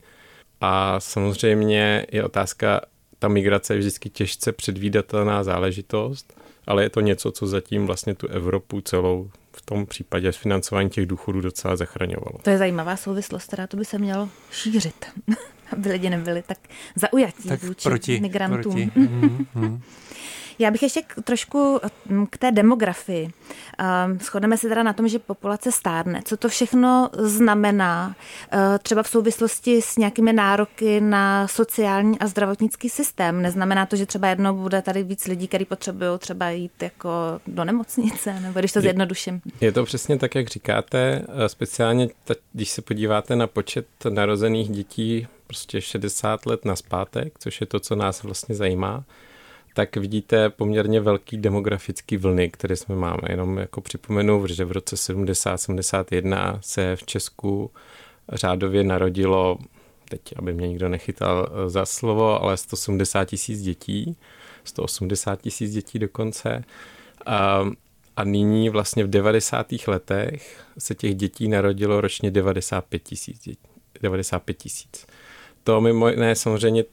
A 0.66 1.00
samozřejmě 1.00 2.06
je 2.12 2.24
otázka, 2.24 2.82
ta 3.20 3.28
migrace 3.28 3.74
je 3.74 3.80
vždycky 3.80 4.10
těžce 4.10 4.52
předvídatelná 4.52 5.44
záležitost, 5.44 6.34
ale 6.68 6.84
je 6.84 6.90
to 6.90 7.02
něco, 7.02 7.32
co 7.32 7.48
zatím 7.48 7.86
vlastně 7.86 8.16
tu 8.16 8.28
Evropu 8.28 8.82
celou 8.82 9.30
v 9.56 9.62
tom 9.62 9.86
případě 9.86 10.32
financování 10.32 10.90
těch 10.90 11.06
důchodů 11.06 11.42
docela 11.42 11.76
zachraňovalo. 11.76 12.40
To 12.42 12.50
je 12.50 12.58
zajímavá 12.58 12.98
souvislost, 12.98 13.48
která 13.48 13.68
to 13.68 13.78
by 13.78 13.86
se 13.86 13.98
mělo 13.98 14.30
šířit, 14.52 15.06
aby 15.72 15.90
lidi 15.90 16.10
nebyli 16.10 16.42
tak 16.42 16.58
zaujatí 16.96 17.50
tak 17.50 17.64
vůči 17.64 17.90
proti, 17.90 18.20
migrantům. 18.20 18.62
Proti. 18.62 18.92
Mm-hmm. 19.00 19.80
Já 20.60 20.72
bych 20.72 20.84
ještě 20.84 21.02
trošku 21.24 21.80
mm, 22.06 22.28
k 22.28 22.38
té 22.38 22.52
demografii. 22.52 23.30
Ehm, 23.78 24.20
shodneme 24.20 24.58
se 24.58 24.70
teda 24.70 24.84
na 24.84 24.94
tom, 24.94 25.08
že 25.08 25.20
populace 25.20 25.72
stárne. 25.72 26.22
Co 26.26 26.38
to 26.38 26.50
všechno 26.50 27.10
znamená 27.14 28.16
eh, 28.52 28.80
třeba 28.80 29.04
v 29.04 29.08
souvislosti 29.08 29.82
s 29.82 29.98
nějakými 29.98 30.34
nároky 30.34 31.02
na 31.02 31.48
sociální 31.48 32.20
a 32.20 32.28
zdravotnický 32.28 32.90
systém? 32.90 33.42
Neznamená 33.42 33.86
to, 33.86 33.96
že 33.96 34.06
třeba 34.06 34.28
jednou 34.28 34.58
bude 34.58 34.82
tady 34.82 35.04
víc 35.04 35.28
lidí, 35.28 35.48
kteří 35.48 35.66
potřebují 35.66 36.20
třeba 36.20 36.50
jít 36.50 36.84
jako 36.84 37.10
do 37.48 37.64
nemocnice, 37.64 38.40
nebo 38.40 38.60
když 38.60 38.72
to 38.72 38.82
zjednoduším? 38.82 39.42
Je 39.62 39.72
to 39.72 39.86
přesně 39.86 40.18
tak, 40.18 40.36
jak 40.36 40.48
říkáte. 40.48 41.26
Eh, 41.46 41.50
speciálně, 41.50 42.10
když 42.54 42.70
se 42.70 42.82
podíváte 42.82 43.36
na 43.36 43.48
počet 43.48 43.88
narozených 44.10 44.70
dětí 44.70 45.28
prostě 45.48 45.82
60 45.82 46.46
let 46.46 46.66
na 46.66 46.76
zpátek, 46.76 47.34
což 47.40 47.62
je 47.62 47.68
to, 47.68 47.80
co 47.80 47.96
nás 47.96 48.24
vlastně 48.24 48.56
zajímá, 48.56 49.04
tak 49.74 49.96
vidíte 49.98 50.50
poměrně 50.50 51.02
velký 51.02 51.38
demografický 51.38 52.18
vlny, 52.18 52.50
které 52.50 52.76
jsme 52.76 52.96
máme. 52.96 53.22
Jenom 53.30 53.58
jako 53.58 53.82
připomenu, 53.82 54.48
že 54.48 54.66
v 54.66 54.72
roce 54.72 54.96
70-71 54.96 56.60
se 56.62 56.96
v 56.96 57.04
Česku 57.04 57.72
řádově 58.32 58.84
narodilo, 58.84 59.58
teď 60.10 60.22
aby 60.36 60.54
mě 60.54 60.68
nikdo 60.68 60.90
nechytal 60.90 61.50
za 61.68 61.86
slovo, 61.86 62.44
ale 62.44 62.58
170 62.58 63.26
tisíc 63.26 63.62
dětí, 63.62 64.18
180 64.64 65.42
tisíc 65.42 65.72
dětí 65.72 66.00
dokonce. 66.00 66.64
A, 67.26 67.66
a 68.18 68.24
nyní 68.24 68.70
vlastně 68.70 69.04
v 69.04 69.10
90. 69.10 69.68
letech 69.88 70.64
se 70.78 70.96
těch 70.96 71.16
dětí 71.16 71.48
narodilo 71.48 72.02
ročně 72.02 72.32
95 72.32 73.04
tisíc 73.04 73.50
95 74.02 74.58
tisíc. 74.58 75.06
To 75.64 75.82
mimo 75.82 76.10
jiné 76.10 76.36
samozřejmě 76.36 76.84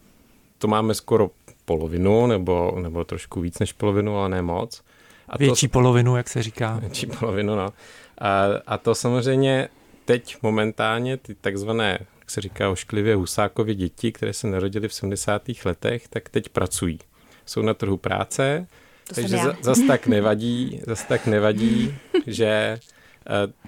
to 0.58 0.68
máme 0.68 0.94
skoro 0.94 1.30
polovinu, 1.70 2.26
nebo, 2.26 2.78
nebo 2.83 3.04
trošku 3.04 3.40
víc 3.40 3.59
než 3.59 3.72
polovinu, 3.72 4.18
ale 4.18 4.28
ne 4.28 4.42
moc. 4.42 4.83
A 5.28 5.38
Větší 5.38 5.68
to, 5.68 5.72
polovinu, 5.72 6.16
jak 6.16 6.28
se 6.28 6.42
říká. 6.42 6.78
Větší 6.78 7.06
polovinu, 7.06 7.56
no. 7.56 7.72
A, 8.18 8.44
a 8.66 8.78
to 8.78 8.94
samozřejmě 8.94 9.68
teď 10.04 10.37
momentálně 10.42 11.16
ty 11.16 11.35
takzvané, 11.35 11.98
jak 12.18 12.30
se 12.30 12.40
říká 12.40 12.70
ošklivě, 12.70 13.14
husákově 13.14 13.74
děti, 13.74 14.12
které 14.12 14.33
se 14.33 14.46
narodily 14.46 14.88
v 14.88 14.94
70. 14.94 15.42
letech, 15.64 16.09
tak 16.09 16.28
teď 16.28 16.48
pracují. 16.48 16.98
Jsou 17.46 17.62
na 17.62 17.74
trhu 17.74 17.96
práce, 17.96 18.66
to 19.09 19.14
takže 19.14 19.37
za, 19.37 19.56
zas 19.62 19.78
tak 19.87 20.06
nevadí, 20.06 20.80
zas 20.87 21.04
tak 21.04 21.26
nevadí, 21.26 21.94
že 22.26 22.78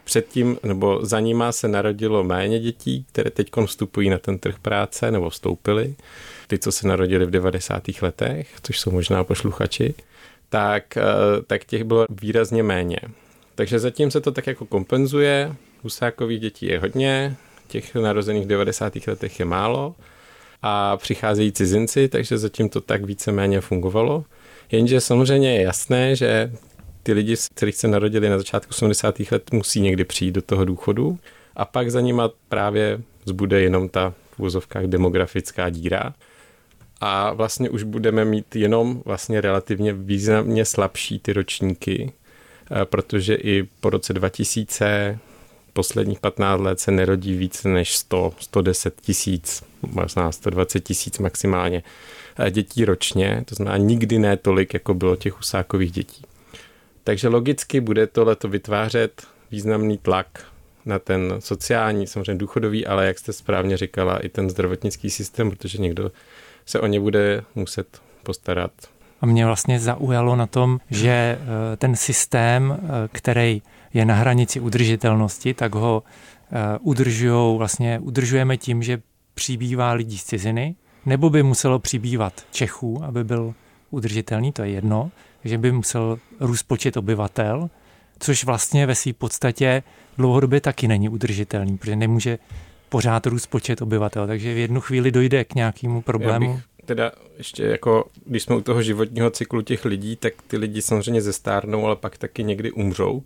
předtím, 0.05 0.59
nebo 0.63 0.99
za 1.03 1.21
nima 1.21 1.53
se 1.53 1.69
narodilo 1.69 2.25
méně 2.25 2.61
dětí, 2.61 3.07
které 3.13 3.31
teď 3.31 3.51
vstupují 3.67 4.11
na 4.11 4.19
ten 4.19 4.39
trh 4.39 4.59
práce, 4.59 5.11
nebo 5.11 5.31
vstoupily 5.31 5.95
ty, 6.47 6.59
co 6.59 6.73
se 6.73 6.89
narodili 6.89 7.27
v 7.27 7.31
90. 7.31 7.83
letech, 8.03 8.49
což 8.63 8.81
jsou 8.81 8.91
možná 8.91 9.25
posluchači, 9.25 9.95
tak, 10.49 10.97
eh, 10.97 11.03
tak 11.47 11.65
těch 11.65 11.85
bylo 11.85 12.07
výrazně 12.11 12.63
méně. 12.63 12.99
Takže 13.55 13.79
zatím 13.79 14.11
se 14.11 14.21
to 14.21 14.33
tak 14.33 14.47
jako 14.47 14.67
kompenzuje. 14.67 15.55
Husákových 15.83 16.41
dětí 16.41 16.67
je 16.67 16.79
hodně, 16.79 17.37
těch 17.69 17.95
narozených 17.95 18.45
v 18.45 18.49
90. 18.49 19.07
letech 19.07 19.39
je 19.39 19.45
málo 19.45 19.95
a 20.63 20.97
přicházejí 20.97 21.53
cizinci, 21.53 22.09
takže 22.09 22.39
zatím 22.39 22.69
to 22.69 22.81
tak 22.81 23.05
víceméně 23.05 23.61
fungovalo. 23.61 24.25
Jenže 24.71 25.01
samozřejmě 25.01 25.55
je 25.55 25.63
jasné, 25.63 26.17
že 26.17 26.53
ty 27.03 27.13
lidi, 27.13 27.37
kteří 27.55 27.73
se 27.73 27.89
narodili 27.89 28.29
na 28.29 28.39
začátku 28.39 28.71
80. 28.71 29.21
let, 29.31 29.53
musí 29.53 29.81
někdy 29.81 30.05
přijít 30.05 30.33
do 30.33 30.43
toho 30.43 30.65
důchodu 30.65 31.19
a 31.57 31.65
pak 31.65 31.91
za 31.91 32.01
nima 32.01 32.31
právě 32.49 33.01
zbude 33.25 33.61
jenom 33.61 33.89
ta 33.89 34.15
v 34.37 34.41
úzovkách 34.41 34.85
demografická 34.85 35.71
díra 35.71 36.15
a 37.05 37.33
vlastně 37.33 37.71
už 37.71 37.83
budeme 37.83 38.25
mít 38.25 38.57
jenom 38.57 39.03
vlastně 39.05 39.41
relativně 39.41 39.93
významně 39.93 40.65
slabší 40.65 41.19
ty 41.19 41.33
ročníky, 41.33 42.13
eh, 42.71 42.85
protože 42.85 43.35
i 43.35 43.69
po 43.81 43.91
roce 43.91 44.13
2000 44.13 45.19
posledních 45.73 46.21
15 46.21 46.61
let 46.61 46.81
se 46.81 46.91
nerodí 46.91 47.37
více 47.37 47.69
než 47.69 47.97
100, 47.97 48.35
110 48.39 49.01
tisíc, 49.01 49.63
možná 49.83 50.33
120 50.33 50.81
tisíc 50.81 51.19
maximálně 51.19 51.83
eh, 52.39 52.51
dětí 52.51 52.85
ročně, 52.85 53.43
to 53.45 53.55
znamená 53.55 53.77
nikdy 53.77 54.19
ne 54.19 54.37
tolik, 54.37 54.75
jako 54.75 54.95
bylo 54.95 55.17
těch 55.17 55.33
husákových 55.33 55.93
dětí. 55.93 56.23
Takže 57.05 57.29
logicky 57.29 57.81
bude 57.81 58.07
tohleto 58.07 58.49
vytvářet 58.49 59.27
významný 59.51 59.99
tlak 59.99 60.27
na 60.85 60.99
ten 60.99 61.35
sociální, 61.39 62.07
samozřejmě 62.07 62.35
důchodový, 62.35 62.87
ale 62.87 63.07
jak 63.07 63.19
jste 63.19 63.33
správně 63.33 63.77
říkala, 63.77 64.19
i 64.19 64.29
ten 64.29 64.51
zdravotnický 64.51 65.11
systém, 65.11 65.51
protože 65.51 65.79
někdo 65.79 66.13
se 66.67 66.81
o 66.81 66.87
ně 66.87 67.01
bude 67.01 67.45
muset 67.55 68.01
postarat. 68.23 68.73
A 69.21 69.27
mě 69.27 69.47
vlastně 69.47 69.81
zaujalo 69.81 70.37
na 70.37 70.47
tom, 70.47 70.81
že 70.91 71.11
eh, 71.11 71.77
ten 71.77 71.97
systém, 71.97 72.79
eh, 72.79 73.09
který 73.13 73.63
je 73.95 74.05
na 74.05 74.15
hranici 74.15 74.61
udržitelnosti, 74.61 75.55
tak 75.55 75.75
ho 75.75 76.03
eh, 76.53 76.79
udržujou, 76.81 77.59
vlastně 77.59 77.99
udržujeme 77.99 78.57
tím, 78.57 78.83
že 78.83 79.03
přibývá 79.35 79.93
lidí 79.93 80.19
z 80.19 80.25
ciziny, 80.25 80.75
nebo 81.07 81.31
by 81.31 81.43
muselo 81.43 81.79
přibývat 81.79 82.33
Čechů, 82.51 83.05
aby 83.05 83.25
byl 83.25 83.55
udržitelný, 83.91 84.53
to 84.53 84.63
je 84.63 84.71
jedno, 84.71 85.11
že 85.45 85.59
by 85.59 85.73
musel 85.73 86.19
růst 86.41 86.63
počet 86.63 86.97
obyvatel, 86.97 87.71
což 88.19 88.45
vlastně 88.45 88.87
ve 88.87 88.95
své 88.95 89.13
podstatě 89.13 89.83
dlouhodobě 90.19 90.61
taky 90.61 90.89
není 90.89 91.09
udržitelný, 91.09 91.79
protože 91.79 91.97
nemůže 91.97 92.39
pořád 92.89 93.27
růst 93.27 93.47
počet 93.47 93.83
obyvatel, 93.83 94.27
takže 94.27 94.55
v 94.55 94.57
jednu 94.57 94.81
chvíli 94.81 95.11
dojde 95.11 95.45
k 95.45 95.55
nějakému 95.55 96.03
problému. 96.03 96.51
Já 96.51 96.55
bych 96.57 96.65
teda 96.85 97.13
ještě 97.39 97.65
jako, 97.65 98.05
když 98.27 98.43
jsme 98.43 98.57
u 98.57 98.61
toho 98.61 98.83
životního 98.83 99.31
cyklu 99.31 99.63
těch 99.63 99.85
lidí, 99.85 100.17
tak 100.17 100.33
ty 100.47 100.57
lidi 100.57 100.83
samozřejmě 100.83 101.23
zestárnou, 101.23 101.87
ale 101.87 101.97
pak 101.97 102.19
taky 102.19 102.45
někdy 102.45 102.73
umřou. 102.73 103.23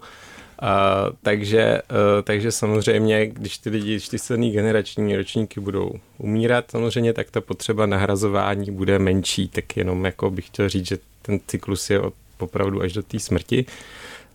A, 0.59 1.07
takže, 1.23 1.83
a, 1.83 1.83
takže 2.23 2.53
samozřejmě, 2.53 3.27
když 3.27 3.59
ty 3.59 3.71
lidi, 3.71 3.93
když 3.93 4.09
ty 4.09 4.19
silný 4.19 4.51
generační 4.51 5.17
ročníky 5.17 5.61
budou 5.61 5.93
umírat, 6.19 6.71
samozřejmě, 6.71 7.13
tak 7.13 7.31
ta 7.31 7.41
potřeba 7.41 7.87
nahrazování 7.87 8.71
bude 8.71 8.99
menší, 8.99 9.49
tak 9.49 9.77
jenom 9.77 10.05
jako 10.05 10.31
bych 10.31 10.47
chtěl 10.47 10.69
říct, 10.69 10.87
že 10.87 10.99
ten 11.23 11.41
cyklus 11.47 11.91
je 11.91 12.01
od, 12.01 12.15
opravdu 12.39 12.83
až 12.83 12.93
do 12.93 13.03
té 13.03 13.19
smrti. 13.19 13.67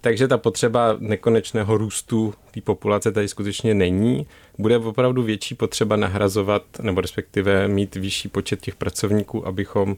Takže 0.01 0.27
ta 0.27 0.38
potřeba 0.38 0.95
nekonečného 0.99 1.77
růstu 1.77 2.34
té 2.51 2.62
populace 2.62 3.12
tady 3.12 3.27
skutečně 3.27 3.73
není. 3.73 4.27
Bude 4.57 4.77
opravdu 4.77 5.23
větší 5.23 5.55
potřeba 5.55 5.95
nahrazovat, 5.95 6.63
nebo 6.81 7.01
respektive 7.01 7.67
mít 7.67 7.95
vyšší 7.95 8.29
počet 8.29 8.62
těch 8.62 8.75
pracovníků, 8.75 9.47
abychom 9.47 9.97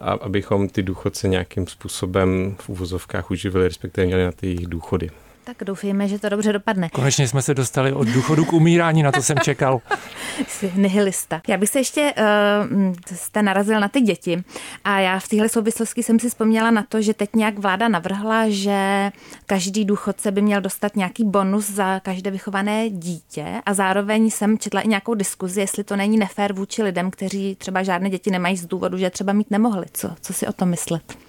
abychom 0.00 0.68
ty 0.68 0.82
důchodce 0.82 1.28
nějakým 1.28 1.66
způsobem 1.66 2.56
v 2.60 2.68
úvozovkách 2.68 3.30
uživili, 3.30 3.68
respektive 3.68 4.06
měli 4.06 4.24
na 4.24 4.32
ty 4.32 4.46
jejich 4.46 4.66
důchody. 4.66 5.10
Tak 5.46 5.56
doufejme, 5.64 6.08
že 6.08 6.18
to 6.18 6.28
dobře 6.28 6.52
dopadne. 6.52 6.88
Konečně 6.88 7.28
jsme 7.28 7.42
se 7.42 7.54
dostali 7.54 7.92
od 7.92 8.08
důchodu 8.08 8.44
k 8.44 8.52
umírání, 8.52 9.02
na 9.02 9.12
to 9.12 9.22
jsem 9.22 9.36
čekal. 9.38 9.80
Jsi 10.48 10.72
nihilista. 10.74 11.40
Já 11.48 11.56
bych 11.56 11.68
se 11.68 11.78
ještě, 11.78 12.14
uh, 12.18 12.94
jste 13.14 13.42
narazil 13.42 13.80
na 13.80 13.88
ty 13.88 14.00
děti 14.00 14.44
a 14.84 15.00
já 15.00 15.18
v 15.18 15.28
téhle 15.28 15.48
souvislosti 15.48 16.02
jsem 16.02 16.20
si 16.20 16.28
vzpomněla 16.28 16.70
na 16.70 16.84
to, 16.88 17.02
že 17.02 17.14
teď 17.14 17.30
nějak 17.36 17.58
vláda 17.58 17.88
navrhla, 17.88 18.44
že 18.48 19.10
každý 19.46 19.84
důchodce 19.84 20.30
by 20.30 20.42
měl 20.42 20.60
dostat 20.60 20.96
nějaký 20.96 21.24
bonus 21.24 21.70
za 21.70 22.00
každé 22.00 22.30
vychované 22.30 22.90
dítě 22.90 23.46
a 23.66 23.74
zároveň 23.74 24.30
jsem 24.30 24.58
četla 24.58 24.80
i 24.80 24.88
nějakou 24.88 25.14
diskuzi, 25.14 25.60
jestli 25.60 25.84
to 25.84 25.96
není 25.96 26.18
nefér 26.18 26.52
vůči 26.52 26.82
lidem, 26.82 27.10
kteří 27.10 27.54
třeba 27.54 27.82
žádné 27.82 28.10
děti 28.10 28.30
nemají 28.30 28.56
z 28.56 28.66
důvodu, 28.66 28.98
že 28.98 29.10
třeba 29.10 29.32
mít 29.32 29.50
nemohli. 29.50 29.86
Co, 29.92 30.10
co 30.20 30.32
si 30.32 30.46
o 30.46 30.52
tom 30.52 30.68
myslet? 30.68 31.25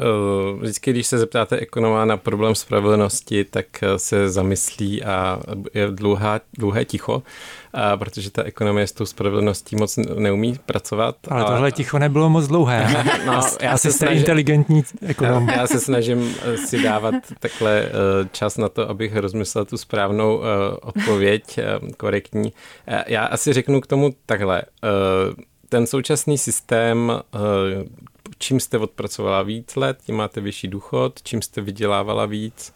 Eh, 0.00 0.56
vždycky, 0.60 0.90
když 0.90 1.06
se 1.06 1.18
zeptáte 1.18 1.56
ekonoma 1.56 2.04
na 2.04 2.16
problém 2.16 2.54
spravedlnosti, 2.54 3.44
tak 3.44 3.66
eh, 3.82 3.98
se 3.98 4.30
zamyslí 4.30 5.04
a 5.04 5.40
je 5.74 5.86
dlouhá, 5.90 6.40
dlouhé 6.58 6.84
ticho, 6.84 7.22
a 7.74 7.96
protože 7.96 8.30
ta 8.30 8.42
ekonomie 8.42 8.86
s 8.86 8.92
tou 8.92 9.06
spravedlností 9.06 9.76
moc 9.76 9.96
neumí 9.96 10.58
pracovat. 10.66 11.16
Ale 11.28 11.44
tohle 11.44 11.72
ticho 11.72 11.98
nebylo 11.98 12.30
moc 12.30 12.46
dlouhé. 12.46 13.04
no, 13.26 13.40
já 13.60 13.70
Asi 13.72 13.88
se 13.88 13.92
jste 13.92 14.06
snažím, 14.06 14.18
inteligentní 14.18 14.82
ekonom. 15.06 15.48
Já, 15.48 15.60
já 15.60 15.66
se 15.66 15.80
snažím 15.80 16.34
eh, 16.42 16.56
si 16.56 16.82
dávat 16.82 17.14
takhle 17.38 17.90
čas 18.32 18.56
na 18.56 18.68
to, 18.68 18.90
abych 18.90 19.16
rozmyslel 19.16 19.64
tu 19.64 19.76
správnou 19.76 20.42
odpověď, 20.82 21.58
korektní. 21.96 22.52
Já 23.06 23.24
asi 23.24 23.52
řeknu 23.52 23.80
k 23.80 23.86
tomu 23.86 24.14
takhle. 24.26 24.62
Ten 25.68 25.86
současný 25.86 26.38
systém 26.38 27.12
čím 28.40 28.60
jste 28.60 28.78
odpracovala 28.78 29.42
víc 29.42 29.76
let, 29.76 29.98
tím 30.06 30.14
máte 30.14 30.40
vyšší 30.40 30.68
důchod, 30.68 31.22
čím 31.22 31.42
jste 31.42 31.60
vydělávala 31.60 32.26
víc, 32.26 32.74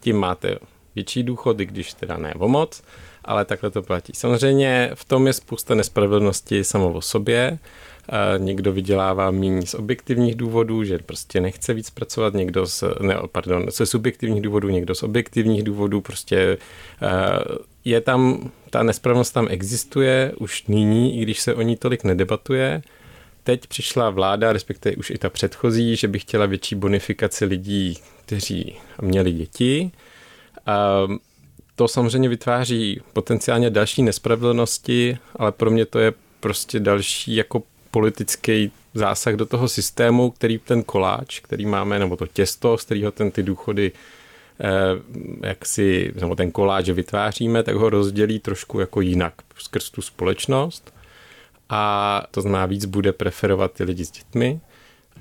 tím 0.00 0.16
máte 0.16 0.58
větší 0.94 1.22
důchod, 1.22 1.60
i 1.60 1.66
když 1.66 1.94
teda 1.94 2.16
ne 2.16 2.34
o 2.34 2.48
moc, 2.48 2.82
ale 3.24 3.44
takhle 3.44 3.70
to 3.70 3.82
platí. 3.82 4.12
Samozřejmě 4.16 4.90
v 4.94 5.04
tom 5.04 5.26
je 5.26 5.32
spousta 5.32 5.74
nespravedlnosti 5.74 6.64
samo 6.64 6.92
o 6.92 7.00
sobě. 7.00 7.58
Někdo 8.38 8.72
vydělává 8.72 9.30
méně 9.30 9.66
z 9.66 9.74
objektivních 9.74 10.34
důvodů, 10.34 10.84
že 10.84 10.98
prostě 10.98 11.40
nechce 11.40 11.74
víc 11.74 11.90
pracovat, 11.90 12.34
někdo 12.34 12.66
z, 12.66 12.84
ne, 13.00 13.16
pardon, 13.32 13.66
ze 13.70 13.86
subjektivních 13.86 14.42
důvodů, 14.42 14.68
někdo 14.68 14.94
z 14.94 15.02
objektivních 15.02 15.62
důvodů, 15.62 16.00
prostě 16.00 16.58
je 17.84 18.00
tam, 18.00 18.50
ta 18.70 18.82
nespravedlnost 18.82 19.34
tam 19.34 19.46
existuje 19.50 20.32
už 20.38 20.66
nyní, 20.66 21.18
i 21.18 21.22
když 21.22 21.40
se 21.40 21.54
o 21.54 21.62
ní 21.62 21.76
tolik 21.76 22.04
nedebatuje, 22.04 22.82
teď 23.44 23.66
přišla 23.66 24.10
vláda, 24.10 24.52
respektive 24.52 24.96
už 24.96 25.10
i 25.10 25.18
ta 25.18 25.30
předchozí, 25.30 25.96
že 25.96 26.08
by 26.08 26.18
chtěla 26.18 26.46
větší 26.46 26.74
bonifikaci 26.74 27.44
lidí, 27.44 27.98
kteří 28.26 28.76
měli 29.00 29.32
děti. 29.32 29.90
A 30.66 31.02
to 31.76 31.88
samozřejmě 31.88 32.28
vytváří 32.28 33.00
potenciálně 33.12 33.70
další 33.70 34.02
nespravedlnosti, 34.02 35.18
ale 35.36 35.52
pro 35.52 35.70
mě 35.70 35.86
to 35.86 35.98
je 35.98 36.12
prostě 36.40 36.80
další 36.80 37.36
jako 37.36 37.62
politický 37.90 38.72
zásah 38.94 39.34
do 39.34 39.46
toho 39.46 39.68
systému, 39.68 40.30
který 40.30 40.58
ten 40.58 40.82
koláč, 40.82 41.40
který 41.40 41.66
máme, 41.66 41.98
nebo 41.98 42.16
to 42.16 42.26
těsto, 42.26 42.78
z 42.78 42.84
kterého 42.84 43.12
ten 43.12 43.30
ty 43.30 43.42
důchody 43.42 43.92
eh, 44.60 45.46
jak 45.46 45.66
si, 45.66 46.12
nebo 46.20 46.34
ten 46.34 46.50
koláč 46.50 46.88
vytváříme, 46.88 47.62
tak 47.62 47.76
ho 47.76 47.90
rozdělí 47.90 48.38
trošku 48.38 48.80
jako 48.80 49.00
jinak 49.00 49.34
skrz 49.58 49.90
tu 49.90 50.02
společnost 50.02 50.94
a 51.68 52.22
to 52.30 52.40
znamená 52.40 52.66
víc 52.66 52.84
bude 52.84 53.12
preferovat 53.12 53.72
ty 53.72 53.84
lidi 53.84 54.04
s 54.04 54.10
dětmi. 54.10 54.60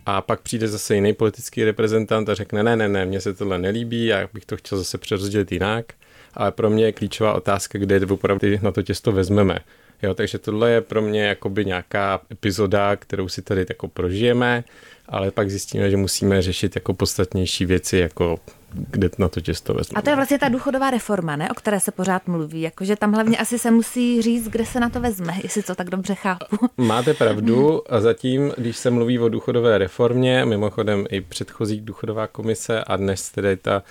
A 0.05 0.21
pak 0.21 0.41
přijde 0.41 0.67
zase 0.67 0.95
jiný 0.95 1.13
politický 1.13 1.63
reprezentant 1.63 2.29
a 2.29 2.33
řekne, 2.33 2.63
ne, 2.63 2.75
ne, 2.75 2.89
ne, 2.89 3.05
mně 3.05 3.21
se 3.21 3.33
tohle 3.33 3.59
nelíbí, 3.59 4.05
já 4.05 4.29
bych 4.33 4.45
to 4.45 4.57
chtěl 4.57 4.77
zase 4.77 4.97
přerozdělit 4.97 5.51
jinak, 5.51 5.85
ale 6.33 6.51
pro 6.51 6.69
mě 6.69 6.85
je 6.85 6.91
klíčová 6.91 7.33
otázka, 7.33 7.79
kde 7.79 8.05
opravdu 8.05 8.47
na 8.61 8.71
to 8.71 8.81
těsto 8.81 9.11
vezmeme. 9.11 9.59
Jo, 10.03 10.13
takže 10.13 10.37
tohle 10.37 10.71
je 10.71 10.81
pro 10.81 11.01
mě 11.01 11.23
jakoby 11.23 11.65
nějaká 11.65 12.21
epizoda, 12.31 12.95
kterou 12.95 13.29
si 13.29 13.41
tady 13.41 13.65
jako 13.69 13.87
prožijeme, 13.87 14.63
ale 15.09 15.31
pak 15.31 15.49
zjistíme, 15.49 15.89
že 15.89 15.97
musíme 15.97 16.41
řešit 16.41 16.75
jako 16.75 16.93
podstatnější 16.93 17.65
věci, 17.65 17.97
jako 17.97 18.39
kde 18.73 19.09
na 19.17 19.27
to 19.27 19.41
těsto 19.41 19.73
vezme. 19.73 19.95
A 19.95 20.01
to 20.01 20.09
je 20.09 20.15
vlastně 20.15 20.39
ta 20.39 20.49
důchodová 20.49 20.89
reforma, 20.89 21.35
ne? 21.35 21.49
o 21.51 21.53
které 21.53 21.79
se 21.79 21.91
pořád 21.91 22.27
mluví. 22.27 22.61
Jakože 22.61 22.95
tam 22.95 23.13
hlavně 23.13 23.37
asi 23.37 23.59
se 23.59 23.71
musí 23.71 24.21
říct, 24.21 24.47
kde 24.47 24.65
se 24.65 24.79
na 24.79 24.89
to 24.89 24.99
vezme, 24.99 25.33
jestli 25.43 25.63
to 25.63 25.75
tak 25.75 25.89
dobře 25.89 26.15
chápu. 26.15 26.57
Máte 26.77 27.13
pravdu 27.13 27.81
a 27.93 28.01
zatím, 28.01 28.53
když 28.57 28.77
se 28.77 28.89
mluví 28.89 29.19
o 29.19 29.29
důchodové 29.29 29.77
reformě, 29.77 30.45
mimochodem 30.45 31.05
i 31.09 31.21
předchozí 31.21 31.81
důchodová 31.81 32.27
komise 32.27 32.83
a 32.83 32.97
dnes 32.97 33.29
tedy 33.29 33.57
ta 33.57 33.83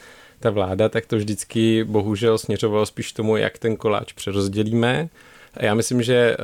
ta 0.42 0.50
vláda, 0.50 0.88
tak 0.88 1.06
to 1.06 1.16
vždycky 1.16 1.84
bohužel 1.84 2.38
směřovalo 2.38 2.86
spíš 2.86 3.12
tomu, 3.12 3.36
jak 3.36 3.58
ten 3.58 3.76
koláč 3.76 4.12
přerozdělíme. 4.12 5.08
Já 5.60 5.74
myslím, 5.74 6.02
že 6.02 6.14
eh, 6.14 6.36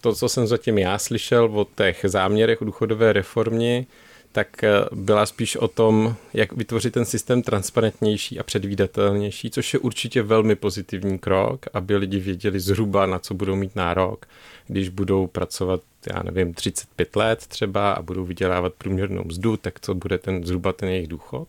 to, 0.00 0.14
co 0.14 0.28
jsem 0.28 0.46
zatím 0.46 0.78
já 0.78 0.98
slyšel 0.98 1.44
o 1.44 1.66
těch 1.76 2.04
záměrech 2.08 2.58
důchodové 2.60 3.12
reformě, 3.12 3.86
tak 4.32 4.64
eh, 4.64 4.70
byla 4.92 5.26
spíš 5.26 5.56
o 5.56 5.68
tom, 5.68 6.14
jak 6.34 6.52
vytvořit 6.52 6.94
ten 6.94 7.04
systém 7.04 7.42
transparentnější 7.42 8.38
a 8.38 8.42
předvídatelnější, 8.42 9.50
což 9.50 9.74
je 9.74 9.80
určitě 9.80 10.22
velmi 10.22 10.56
pozitivní 10.56 11.18
krok, 11.18 11.66
aby 11.72 11.96
lidi 11.96 12.18
věděli 12.18 12.60
zhruba, 12.60 13.06
na 13.06 13.18
co 13.18 13.34
budou 13.34 13.56
mít 13.56 13.76
nárok, 13.76 14.26
když 14.66 14.88
budou 14.88 15.26
pracovat, 15.26 15.80
já 16.14 16.22
nevím, 16.22 16.54
35 16.54 17.16
let 17.16 17.46
třeba 17.46 17.92
a 17.92 18.02
budou 18.02 18.24
vydělávat 18.24 18.72
průměrnou 18.78 19.24
mzdu, 19.24 19.56
tak 19.56 19.80
co 19.80 19.94
bude 19.94 20.18
ten 20.18 20.46
zhruba 20.46 20.72
ten 20.72 20.88
jejich 20.88 21.08
důchod. 21.08 21.48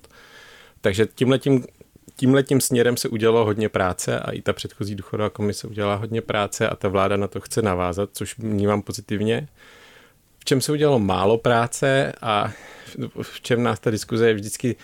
Takže 0.82 1.08
tímhletím 1.16 1.64
tímhletím 2.20 2.62
směrem 2.62 2.98
se 2.98 3.10
udělalo 3.10 3.46
hodně 3.46 3.70
práce 3.70 4.20
a 4.20 4.32
i 4.32 4.42
ta 4.42 4.54
předchozí 4.54 4.96
důchodová 4.96 5.30
komise 5.30 5.68
udělala 5.68 5.96
hodně 5.96 6.22
práce 6.22 6.70
a 6.70 6.76
ta 6.76 6.88
vláda 6.88 7.18
na 7.18 7.28
to 7.28 7.40
chce 7.40 7.62
navázat, 7.62 8.10
což 8.14 8.38
vnímám 8.38 8.82
pozitivně. 8.82 9.48
V 10.40 10.46
čem 10.46 10.62
se 10.62 10.72
udělalo 10.72 11.00
málo 11.00 11.38
práce 11.38 12.14
a 12.22 12.52
v 13.22 13.42
čem 13.42 13.64
nás 13.64 13.80
ta 13.80 13.92
diskuze 13.92 14.28
je 14.28 14.34
vždycky 14.34 14.76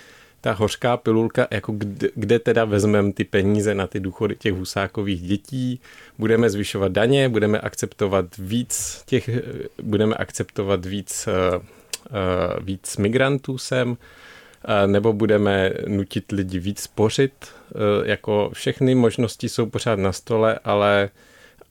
ta 0.41 0.51
hořká 0.51 0.97
pilulka, 0.97 1.47
jako 1.51 1.71
kde, 1.71 2.09
kde 2.15 2.39
teda 2.39 2.65
vezmeme 2.65 3.13
ty 3.13 3.23
peníze 3.23 3.75
na 3.75 3.87
ty 3.87 3.99
důchody 3.99 4.35
těch 4.35 4.53
husákových 4.53 5.21
dětí, 5.21 5.79
budeme 6.17 6.49
zvyšovat 6.49 6.91
daně, 6.91 7.29
budeme 7.29 7.59
akceptovat 7.59 8.25
víc 8.37 9.03
těch, 9.05 9.29
budeme 9.81 10.15
akceptovat 10.15 10.85
víc, 10.85 11.27
uh, 11.27 11.55
uh, 11.55 12.65
víc 12.65 12.97
migrantů 12.97 13.57
sem, 13.57 13.97
nebo 14.85 15.13
budeme 15.13 15.71
nutit 15.87 16.31
lidi 16.31 16.59
víc 16.59 16.79
spořit, 16.79 17.33
uh, 17.41 17.81
jako 18.07 18.49
všechny 18.53 18.95
možnosti 18.95 19.49
jsou 19.49 19.65
pořád 19.65 19.99
na 19.99 20.11
stole, 20.11 20.59
ale 20.63 21.09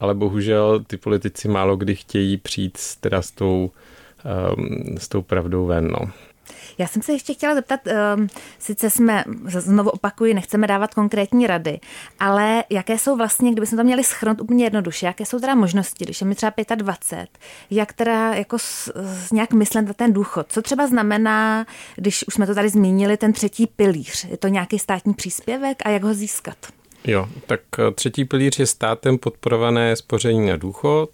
ale 0.01 0.15
bohužel 0.15 0.85
ty 0.87 0.97
politici 0.97 1.49
málo 1.49 1.77
kdy 1.77 1.95
chtějí 1.95 2.37
přijít 2.37 2.79
teda 3.01 3.23
s 3.23 3.31
tou, 3.31 3.71
um, 4.57 4.99
s 4.99 5.09
tou 5.09 5.23
pravdou 5.23 5.67
ven. 5.67 5.89
No. 5.89 6.11
Já 6.79 6.87
jsem 6.87 7.03
se 7.03 7.13
ještě 7.13 7.35
chtěla 7.35 7.55
zeptat, 7.55 7.81
um, 8.17 8.29
sice 8.59 8.91
jsme, 8.91 9.25
znovu 9.47 9.91
opakuji, 9.91 10.35
nechceme 10.35 10.67
dávat 10.67 10.95
konkrétní 10.95 11.47
rady, 11.47 11.81
ale 12.21 12.65
jaké 12.71 12.99
jsou 12.99 13.17
vlastně, 13.17 13.53
kdyby 13.53 13.67
jsme 13.67 13.77
to 13.77 13.85
měli 13.85 14.05
schrnout 14.05 14.41
úplně 14.41 14.65
jednoduše, 14.65 15.07
jaké 15.07 15.27
jsou 15.27 15.39
teda 15.39 15.55
možnosti, 15.55 16.05
když 16.05 16.21
je 16.21 16.27
mi 16.27 16.35
třeba 16.35 16.53
25, 16.75 17.29
jak 17.71 17.93
teda 17.93 18.35
jako 18.35 18.59
s, 18.59 18.93
s 19.27 19.33
nějak 19.33 19.53
myslet 19.53 19.83
na 19.83 19.93
ten 19.93 20.13
důchod? 20.13 20.47
Co 20.49 20.63
třeba 20.63 20.87
znamená, 20.87 21.67
když 21.97 22.25
už 22.27 22.35
jsme 22.35 22.47
to 22.47 22.55
tady 22.55 22.69
zmínili, 22.69 23.17
ten 23.17 23.33
třetí 23.33 23.67
pilíř? 23.67 24.25
Je 24.25 24.37
to 24.37 24.49
nějaký 24.49 24.79
státní 24.79 25.15
příspěvek 25.15 25.83
a 25.85 25.91
jak 25.91 26.03
ho 26.03 26.15
získat? 26.15 26.57
Jo, 27.05 27.29
tak 27.47 27.61
eh, 27.79 27.91
třetí 27.91 28.25
pilíř 28.25 28.59
je 28.59 28.67
státem 28.67 29.19
podporované 29.19 29.97
spoření 29.97 30.47
na 30.49 30.57
důchod, 30.57 31.11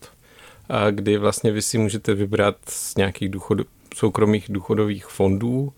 kdy 0.91 1.19
vlastně 1.19 1.53
vy 1.53 1.63
si 1.63 1.79
můžete 1.79 2.15
vybrat 2.15 2.57
z 2.69 2.97
nějakých 2.97 3.29
důchodů, 3.29 3.65
soukromých 3.95 4.47
důchodových 4.49 5.07
fondů 5.07 5.73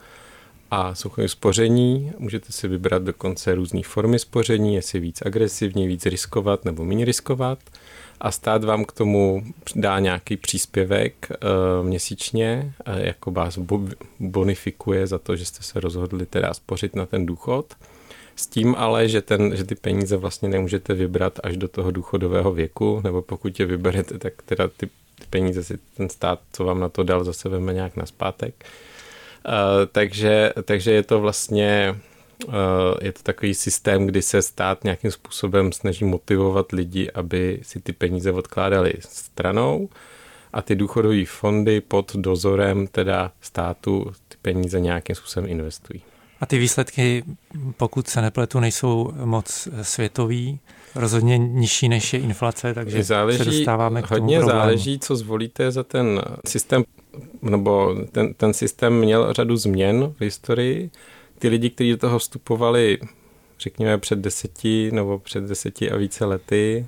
a 0.70 0.94
soukromých 0.94 1.30
spoření. 1.30 2.12
Můžete 2.18 2.52
si 2.52 2.68
vybrat 2.68 3.02
dokonce 3.02 3.54
různé 3.54 3.80
formy 3.84 4.18
spoření, 4.18 4.74
jestli 4.74 5.00
víc 5.00 5.22
agresivně, 5.22 5.86
víc 5.86 6.06
riskovat 6.06 6.64
nebo 6.64 6.84
méně 6.84 7.04
riskovat. 7.04 7.58
A 8.20 8.30
stát 8.30 8.64
vám 8.64 8.84
k 8.84 8.92
tomu 8.92 9.42
dá 9.76 9.98
nějaký 9.98 10.36
příspěvek 10.36 11.28
e, 11.30 11.36
měsíčně, 11.82 12.74
e, 12.84 13.06
jako 13.06 13.30
vás 13.30 13.58
bonifikuje 14.20 15.06
za 15.06 15.18
to, 15.18 15.36
že 15.36 15.44
jste 15.44 15.62
se 15.62 15.80
rozhodli 15.80 16.26
teda 16.26 16.54
spořit 16.54 16.96
na 16.96 17.06
ten 17.06 17.26
důchod. 17.26 17.74
S 18.36 18.46
tím 18.46 18.74
ale, 18.78 19.08
že, 19.08 19.22
ten, 19.22 19.56
že 19.56 19.64
ty 19.64 19.74
peníze 19.74 20.16
vlastně 20.16 20.48
nemůžete 20.48 20.94
vybrat 20.94 21.40
až 21.42 21.56
do 21.56 21.68
toho 21.68 21.90
důchodového 21.90 22.52
věku, 22.52 23.00
nebo 23.04 23.22
pokud 23.22 23.60
je 23.60 23.66
vyberete, 23.66 24.18
tak 24.18 24.42
teda 24.42 24.68
ty, 24.68 24.88
ty 25.22 25.28
peníze 25.30 25.64
si 25.64 25.78
ten 25.96 26.08
stát, 26.08 26.40
co 26.52 26.64
vám 26.64 26.80
na 26.80 26.88
to 26.88 27.02
dal, 27.02 27.24
zase 27.24 27.48
veme 27.48 27.72
nějak 27.72 27.96
na 27.96 28.06
zpátek. 28.06 28.64
Uh, 29.46 29.52
takže, 29.92 30.52
takže 30.64 30.92
je 30.92 31.02
to 31.02 31.20
vlastně 31.20 32.00
uh, 32.46 32.54
je 33.00 33.12
to 33.12 33.22
takový 33.22 33.54
systém, 33.54 34.06
kdy 34.06 34.22
se 34.22 34.42
stát 34.42 34.84
nějakým 34.84 35.10
způsobem 35.10 35.72
snaží 35.72 36.04
motivovat 36.04 36.72
lidi, 36.72 37.10
aby 37.10 37.60
si 37.62 37.80
ty 37.80 37.92
peníze 37.92 38.32
odkládali 38.32 38.92
stranou 39.00 39.88
a 40.52 40.62
ty 40.62 40.74
důchodové 40.74 41.24
fondy 41.24 41.80
pod 41.80 42.16
dozorem 42.16 42.86
teda 42.86 43.32
státu 43.40 44.12
ty 44.28 44.36
peníze 44.42 44.80
nějakým 44.80 45.16
způsobem 45.16 45.50
investují. 45.50 46.02
A 46.40 46.46
ty 46.46 46.58
výsledky, 46.58 47.24
pokud 47.76 48.08
se 48.08 48.22
nepletu, 48.22 48.60
nejsou 48.60 49.12
moc 49.24 49.68
světový, 49.82 50.60
rozhodně 50.94 51.38
nižší 51.38 51.88
než 51.88 52.12
je 52.12 52.20
inflace, 52.20 52.74
takže 52.74 53.02
záleží, 53.04 53.38
se 53.38 53.44
dostáváme 53.44 54.02
k 54.02 54.08
tomu 54.08 54.20
Hodně 54.20 54.38
problému. 54.38 54.60
záleží, 54.60 54.98
co 54.98 55.16
zvolíte 55.16 55.70
za 55.70 55.82
ten 55.82 56.22
systém, 56.46 56.84
nebo 57.42 57.96
ten, 58.12 58.34
ten 58.34 58.54
systém 58.54 58.98
měl 58.98 59.32
řadu 59.32 59.56
změn 59.56 60.14
v 60.16 60.20
historii. 60.20 60.90
Ty 61.38 61.48
lidi, 61.48 61.70
kteří 61.70 61.90
do 61.90 61.96
toho 61.96 62.18
vstupovali, 62.18 62.98
řekněme, 63.58 63.98
před 63.98 64.18
deseti 64.18 64.90
nebo 64.92 65.18
před 65.18 65.44
deseti 65.44 65.90
a 65.90 65.96
více 65.96 66.24
lety, 66.24 66.86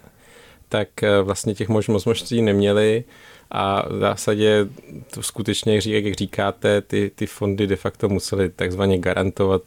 tak 0.68 1.02
eh, 1.02 1.22
vlastně 1.22 1.54
těch 1.54 1.68
možností 1.68 2.42
neměli 2.42 3.04
a 3.50 3.88
v 3.88 3.98
zásadě 3.98 4.66
to 5.14 5.22
skutečně, 5.22 5.80
jak 5.84 6.14
říkáte, 6.14 6.80
ty, 6.80 7.10
ty 7.14 7.26
fondy 7.26 7.66
de 7.66 7.76
facto 7.76 8.08
musely 8.08 8.48
takzvaně 8.50 8.98
garantovat 8.98 9.62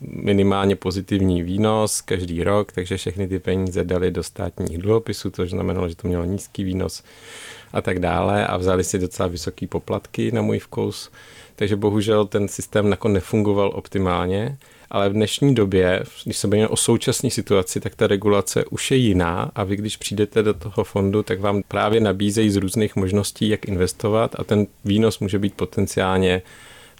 minimálně 0.00 0.76
pozitivní 0.76 1.42
výnos 1.42 2.00
každý 2.00 2.44
rok, 2.44 2.72
takže 2.72 2.96
všechny 2.96 3.28
ty 3.28 3.38
peníze 3.38 3.84
dali 3.84 4.10
do 4.10 4.22
státních 4.22 4.78
dluhopisů, 4.78 5.30
to 5.30 5.46
znamenalo, 5.46 5.88
že 5.88 5.96
to 5.96 6.08
mělo 6.08 6.24
nízký 6.24 6.64
výnos 6.64 7.02
a 7.72 7.82
tak 7.82 7.98
dále. 7.98 8.46
A 8.46 8.56
vzali 8.56 8.84
si 8.84 8.98
docela 8.98 9.28
vysoký 9.28 9.66
poplatky 9.66 10.32
na 10.32 10.42
můj 10.42 10.58
vkus. 10.58 11.10
Takže 11.56 11.76
bohužel 11.76 12.26
ten 12.26 12.48
systém 12.48 12.90
nakonec 12.90 13.14
nefungoval 13.14 13.70
optimálně. 13.74 14.58
Ale 14.90 15.08
v 15.08 15.12
dnešní 15.12 15.54
době, 15.54 16.04
když 16.24 16.36
se 16.36 16.48
bavíme 16.48 16.68
o 16.68 16.76
současné 16.76 17.30
situaci, 17.30 17.80
tak 17.80 17.94
ta 17.94 18.06
regulace 18.06 18.64
už 18.64 18.90
je 18.90 18.96
jiná. 18.96 19.50
A 19.54 19.64
vy, 19.64 19.76
když 19.76 19.96
přijdete 19.96 20.42
do 20.42 20.54
toho 20.54 20.84
fondu, 20.84 21.22
tak 21.22 21.40
vám 21.40 21.62
právě 21.68 22.00
nabízejí 22.00 22.50
z 22.50 22.56
různých 22.56 22.96
možností, 22.96 23.48
jak 23.48 23.68
investovat. 23.68 24.34
A 24.38 24.44
ten 24.44 24.66
výnos 24.84 25.18
může 25.18 25.38
být 25.38 25.54
potenciálně 25.54 26.42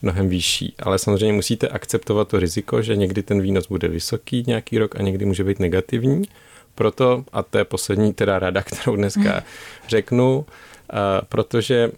mnohem 0.05 0.29
vyšší. 0.29 0.75
Ale 0.79 0.99
samozřejmě 0.99 1.33
musíte 1.33 1.69
akceptovat 1.69 2.29
to 2.29 2.41
riziko, 2.41 2.83
že 2.83 2.97
někdy 2.97 3.23
ten 3.23 3.41
výnos 3.41 3.69
bude 3.69 3.89
vysoký 3.89 4.45
nějaký 4.47 4.79
rok 4.79 4.97
a 4.97 5.03
někdy 5.03 5.25
může 5.25 5.45
být 5.45 5.59
negativní. 5.61 6.23
Proto, 6.75 7.25
a 7.33 7.43
to 7.43 7.59
je 7.59 7.65
poslední 7.65 8.13
teda 8.15 8.39
rada, 8.39 8.63
kterou 8.73 8.97
dneska 8.97 9.43
řeknu, 9.89 10.47
protože 11.29 11.91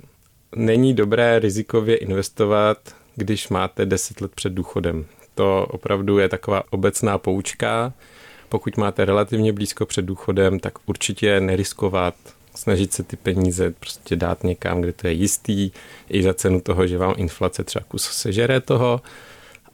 není 0.56 0.94
dobré 0.94 1.38
rizikově 1.38 1.96
investovat, 1.96 2.78
když 3.16 3.48
máte 3.48 3.86
10 3.86 4.20
let 4.20 4.32
před 4.34 4.52
důchodem. 4.52 5.04
To 5.34 5.66
opravdu 5.70 6.18
je 6.18 6.28
taková 6.28 6.62
obecná 6.70 7.18
poučka. 7.18 7.92
Pokud 8.48 8.76
máte 8.76 9.04
relativně 9.04 9.52
blízko 9.52 9.86
před 9.86 10.04
důchodem, 10.04 10.60
tak 10.60 10.72
určitě 10.86 11.40
neriskovat, 11.40 12.14
snažit 12.56 12.92
se 12.92 13.02
ty 13.02 13.16
peníze 13.16 13.70
prostě 13.70 14.16
dát 14.16 14.44
někam, 14.44 14.80
kde 14.80 14.92
to 14.92 15.06
je 15.06 15.12
jistý, 15.12 15.70
i 16.08 16.22
za 16.22 16.34
cenu 16.34 16.60
toho, 16.60 16.86
že 16.86 16.98
vám 16.98 17.14
inflace 17.16 17.64
třeba 17.64 17.84
kus 17.88 18.02
sežere 18.02 18.60
toho. 18.60 19.00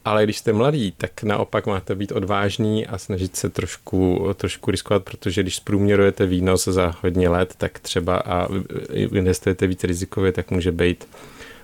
Ale 0.05 0.25
když 0.25 0.39
jste 0.39 0.53
mladý, 0.53 0.93
tak 0.93 1.23
naopak 1.23 1.67
máte 1.67 1.95
být 1.95 2.13
odvážný 2.13 2.87
a 2.87 2.99
snažit 2.99 3.37
se 3.37 3.49
trošku, 3.49 4.29
trošku 4.35 4.71
riskovat, 4.71 5.05
protože 5.05 5.43
když 5.43 5.57
zprůměrujete 5.57 6.27
výnos 6.27 6.65
za 6.65 6.95
hodně 7.03 7.29
let, 7.29 7.55
tak 7.59 7.79
třeba 7.79 8.17
a 8.17 8.49
investujete 8.93 9.67
víc 9.67 9.85
rizikově, 9.85 10.33
tak 10.33 10.51
může 10.51 10.73
být, 10.73 11.09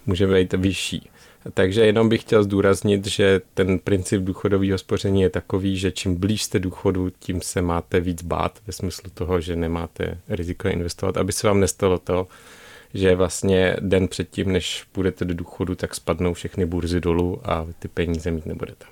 může 0.06 0.26
být 0.26 0.52
vyšší. 0.52 1.10
Takže 1.54 1.86
jenom 1.86 2.08
bych 2.08 2.20
chtěl 2.20 2.42
zdůraznit, 2.42 3.06
že 3.06 3.40
ten 3.54 3.78
princip 3.78 4.22
důchodového 4.22 4.78
spoření 4.78 5.22
je 5.22 5.30
takový, 5.30 5.78
že 5.78 5.92
čím 5.92 6.16
blíž 6.16 6.42
jste 6.42 6.58
důchodu, 6.58 7.10
tím 7.18 7.40
se 7.40 7.62
máte 7.62 8.00
víc 8.00 8.22
bát 8.22 8.58
ve 8.66 8.72
smyslu 8.72 9.10
toho, 9.14 9.40
že 9.40 9.56
nemáte 9.56 10.18
riziko 10.28 10.68
investovat, 10.68 11.16
aby 11.16 11.32
se 11.32 11.46
vám 11.46 11.60
nestalo 11.60 11.98
to, 11.98 12.26
že 12.94 13.14
vlastně 13.14 13.76
den 13.80 14.08
předtím, 14.08 14.52
než 14.52 14.84
půjdete 14.92 15.24
do 15.24 15.34
důchodu, 15.34 15.74
tak 15.74 15.94
spadnou 15.94 16.34
všechny 16.34 16.66
burzy 16.66 17.00
dolů 17.00 17.40
a 17.44 17.66
ty 17.78 17.88
peníze 17.88 18.30
mít 18.30 18.46
nebudete. 18.46 18.86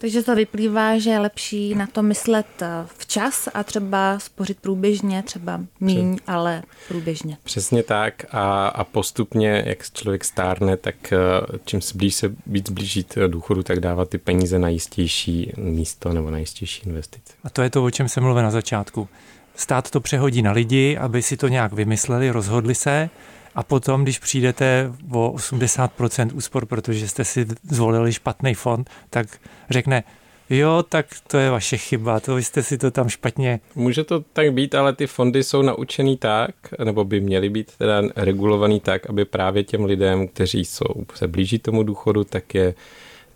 Takže 0.00 0.22
to 0.22 0.34
vyplývá, 0.34 0.98
že 0.98 1.10
je 1.10 1.18
lepší 1.18 1.74
na 1.74 1.86
to 1.86 2.02
myslet 2.02 2.46
eh, 2.62 2.66
včas 2.98 3.48
a 3.54 3.64
třeba 3.64 4.18
spořit 4.18 4.60
průběžně, 4.60 5.22
třeba 5.22 5.60
míň, 5.80 6.16
Přes... 6.16 6.24
ale 6.28 6.62
průběžně. 6.88 7.36
Přesně 7.44 7.82
tak 7.82 8.24
a, 8.30 8.68
a 8.68 8.84
postupně, 8.84 9.64
jak 9.66 9.90
člověk 9.92 10.24
stárne, 10.24 10.76
tak 10.76 11.12
eh, 11.12 11.16
čím 11.64 11.80
se 11.80 11.98
blíž 11.98 12.14
se 12.14 12.34
víc 12.46 12.70
blížit 12.70 13.18
důchodu, 13.26 13.62
tak 13.62 13.80
dávat 13.80 14.08
ty 14.08 14.18
peníze 14.18 14.58
na 14.58 14.68
jistější 14.68 15.52
místo 15.56 16.12
nebo 16.12 16.30
na 16.30 16.38
jistější 16.38 16.82
investice. 16.86 17.32
A 17.44 17.50
to 17.50 17.62
je 17.62 17.70
to, 17.70 17.84
o 17.84 17.90
čem 17.90 18.08
jsem 18.08 18.22
mluvil 18.22 18.42
na 18.42 18.50
začátku. 18.50 19.08
Stát 19.54 19.90
to 19.90 20.00
přehodí 20.00 20.42
na 20.42 20.52
lidi, 20.52 20.96
aby 20.96 21.22
si 21.22 21.36
to 21.36 21.48
nějak 21.48 21.72
vymysleli, 21.72 22.30
rozhodli 22.30 22.74
se 22.74 23.10
a 23.54 23.62
potom, 23.62 24.02
když 24.02 24.18
přijdete 24.18 24.92
o 25.12 25.32
80% 25.36 26.30
úspor, 26.34 26.66
protože 26.66 27.08
jste 27.08 27.24
si 27.24 27.46
zvolili 27.70 28.12
špatný 28.12 28.54
fond, 28.54 28.90
tak 29.10 29.26
řekne, 29.70 30.04
jo, 30.50 30.84
tak 30.88 31.06
to 31.26 31.38
je 31.38 31.50
vaše 31.50 31.76
chyba, 31.76 32.20
to 32.20 32.34
vy 32.34 32.42
jste 32.42 32.62
si 32.62 32.78
to 32.78 32.90
tam 32.90 33.08
špatně. 33.08 33.60
Může 33.74 34.04
to 34.04 34.20
tak 34.32 34.52
být, 34.52 34.74
ale 34.74 34.92
ty 34.92 35.06
fondy 35.06 35.44
jsou 35.44 35.62
naučený 35.62 36.16
tak, 36.16 36.50
nebo 36.84 37.04
by 37.04 37.20
měly 37.20 37.48
být 37.48 37.72
teda 37.78 38.02
regulovaný 38.16 38.80
tak, 38.80 39.10
aby 39.10 39.24
právě 39.24 39.64
těm 39.64 39.84
lidem, 39.84 40.28
kteří 40.28 40.64
jsou, 40.64 41.04
se 41.14 41.28
blíží 41.28 41.58
tomu 41.58 41.82
důchodu, 41.82 42.24
tak 42.24 42.54
je 42.54 42.74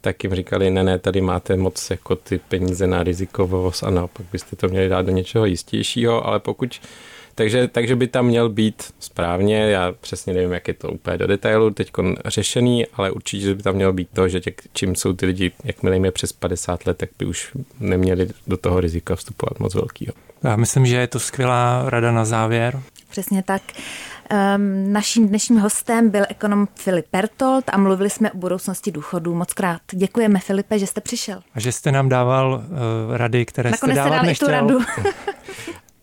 tak 0.05 0.24
jim 0.24 0.35
říkali, 0.35 0.70
ne, 0.70 0.85
ne, 0.85 0.98
tady 0.98 1.20
máte 1.20 1.57
moc 1.57 1.90
jako 1.90 2.16
ty 2.16 2.38
peníze 2.38 2.87
na 2.87 3.03
rizikovost 3.03 3.85
a 3.85 3.90
naopak 3.90 4.27
byste 4.33 4.57
to 4.57 4.68
měli 4.68 4.88
dát 4.88 5.07
do 5.07 5.12
něčeho 5.12 5.44
jistějšího, 5.44 6.27
ale 6.27 6.40
pokud 6.40 6.81
takže, 7.35 7.68
takže 7.68 7.97
by 7.97 8.07
tam 8.07 8.27
měl 8.27 8.49
být 8.49 8.83
správně, 9.01 9.57
já 9.57 9.92
přesně 10.01 10.35
nevím, 10.35 10.53
jak 10.53 10.68
je 10.68 10.75
to 10.75 10.88
úplně 10.88 11.18
do 11.18 11.27
detailu 11.27 11.70
teď 11.70 11.90
řešený, 12.25 12.87
ale 12.87 13.11
určitě 13.11 13.55
by 13.55 13.62
tam 13.62 13.75
mělo 13.75 13.92
být 13.92 14.09
to, 14.12 14.29
že 14.29 14.40
tě, 14.40 14.53
čím 14.73 14.94
jsou 14.94 15.12
ty 15.12 15.27
lidi, 15.27 15.53
jakmile 15.64 15.97
jim 15.97 16.05
je 16.05 16.11
přes 16.11 16.33
50 16.33 16.87
let, 16.87 16.97
tak 16.97 17.09
by 17.18 17.25
už 17.27 17.53
neměli 17.81 18.29
do 18.47 18.57
toho 18.57 18.81
rizika 18.81 19.16
vstupovat 19.16 19.61
moc 19.61 19.75
velkýho. 19.75 20.12
Já 20.44 20.57
myslím, 20.57 20.87
že 20.87 20.97
je 20.97 21.07
to 21.07 21.18
skvělá 21.18 21.90
rada 21.90 22.12
na 22.12 22.25
závěr. 22.25 22.83
Přesně 23.11 23.42
tak. 23.42 23.62
Um, 24.57 24.92
naším 24.92 25.29
dnešním 25.29 25.59
hostem 25.59 26.11
byl 26.11 26.25
ekonom 26.29 26.68
Filip 26.75 27.07
Pertold 27.11 27.64
a 27.68 27.79
mluvili 27.79 28.11
jsme 28.11 28.33
o 28.33 28.37
budoucnosti 28.37 28.90
důchodů. 28.90 29.35
Moc 29.35 29.53
krát 29.53 29.81
děkujeme, 29.92 30.40
Filipe, 30.40 30.79
že 30.79 30.87
jste 30.87 31.01
přišel. 31.01 31.40
A 31.55 31.61
že 31.61 31.73
jste 31.73 31.92
nám 31.92 32.09
dával 32.09 32.55
uh, 32.55 33.16
rady, 33.16 33.44
které 33.47 33.70
Nakonec 33.70 33.97
jste 33.99 34.11
dávat 34.11 34.23
nechtěl. 34.23 34.49
tu 34.49 34.53
radu. 34.53 34.79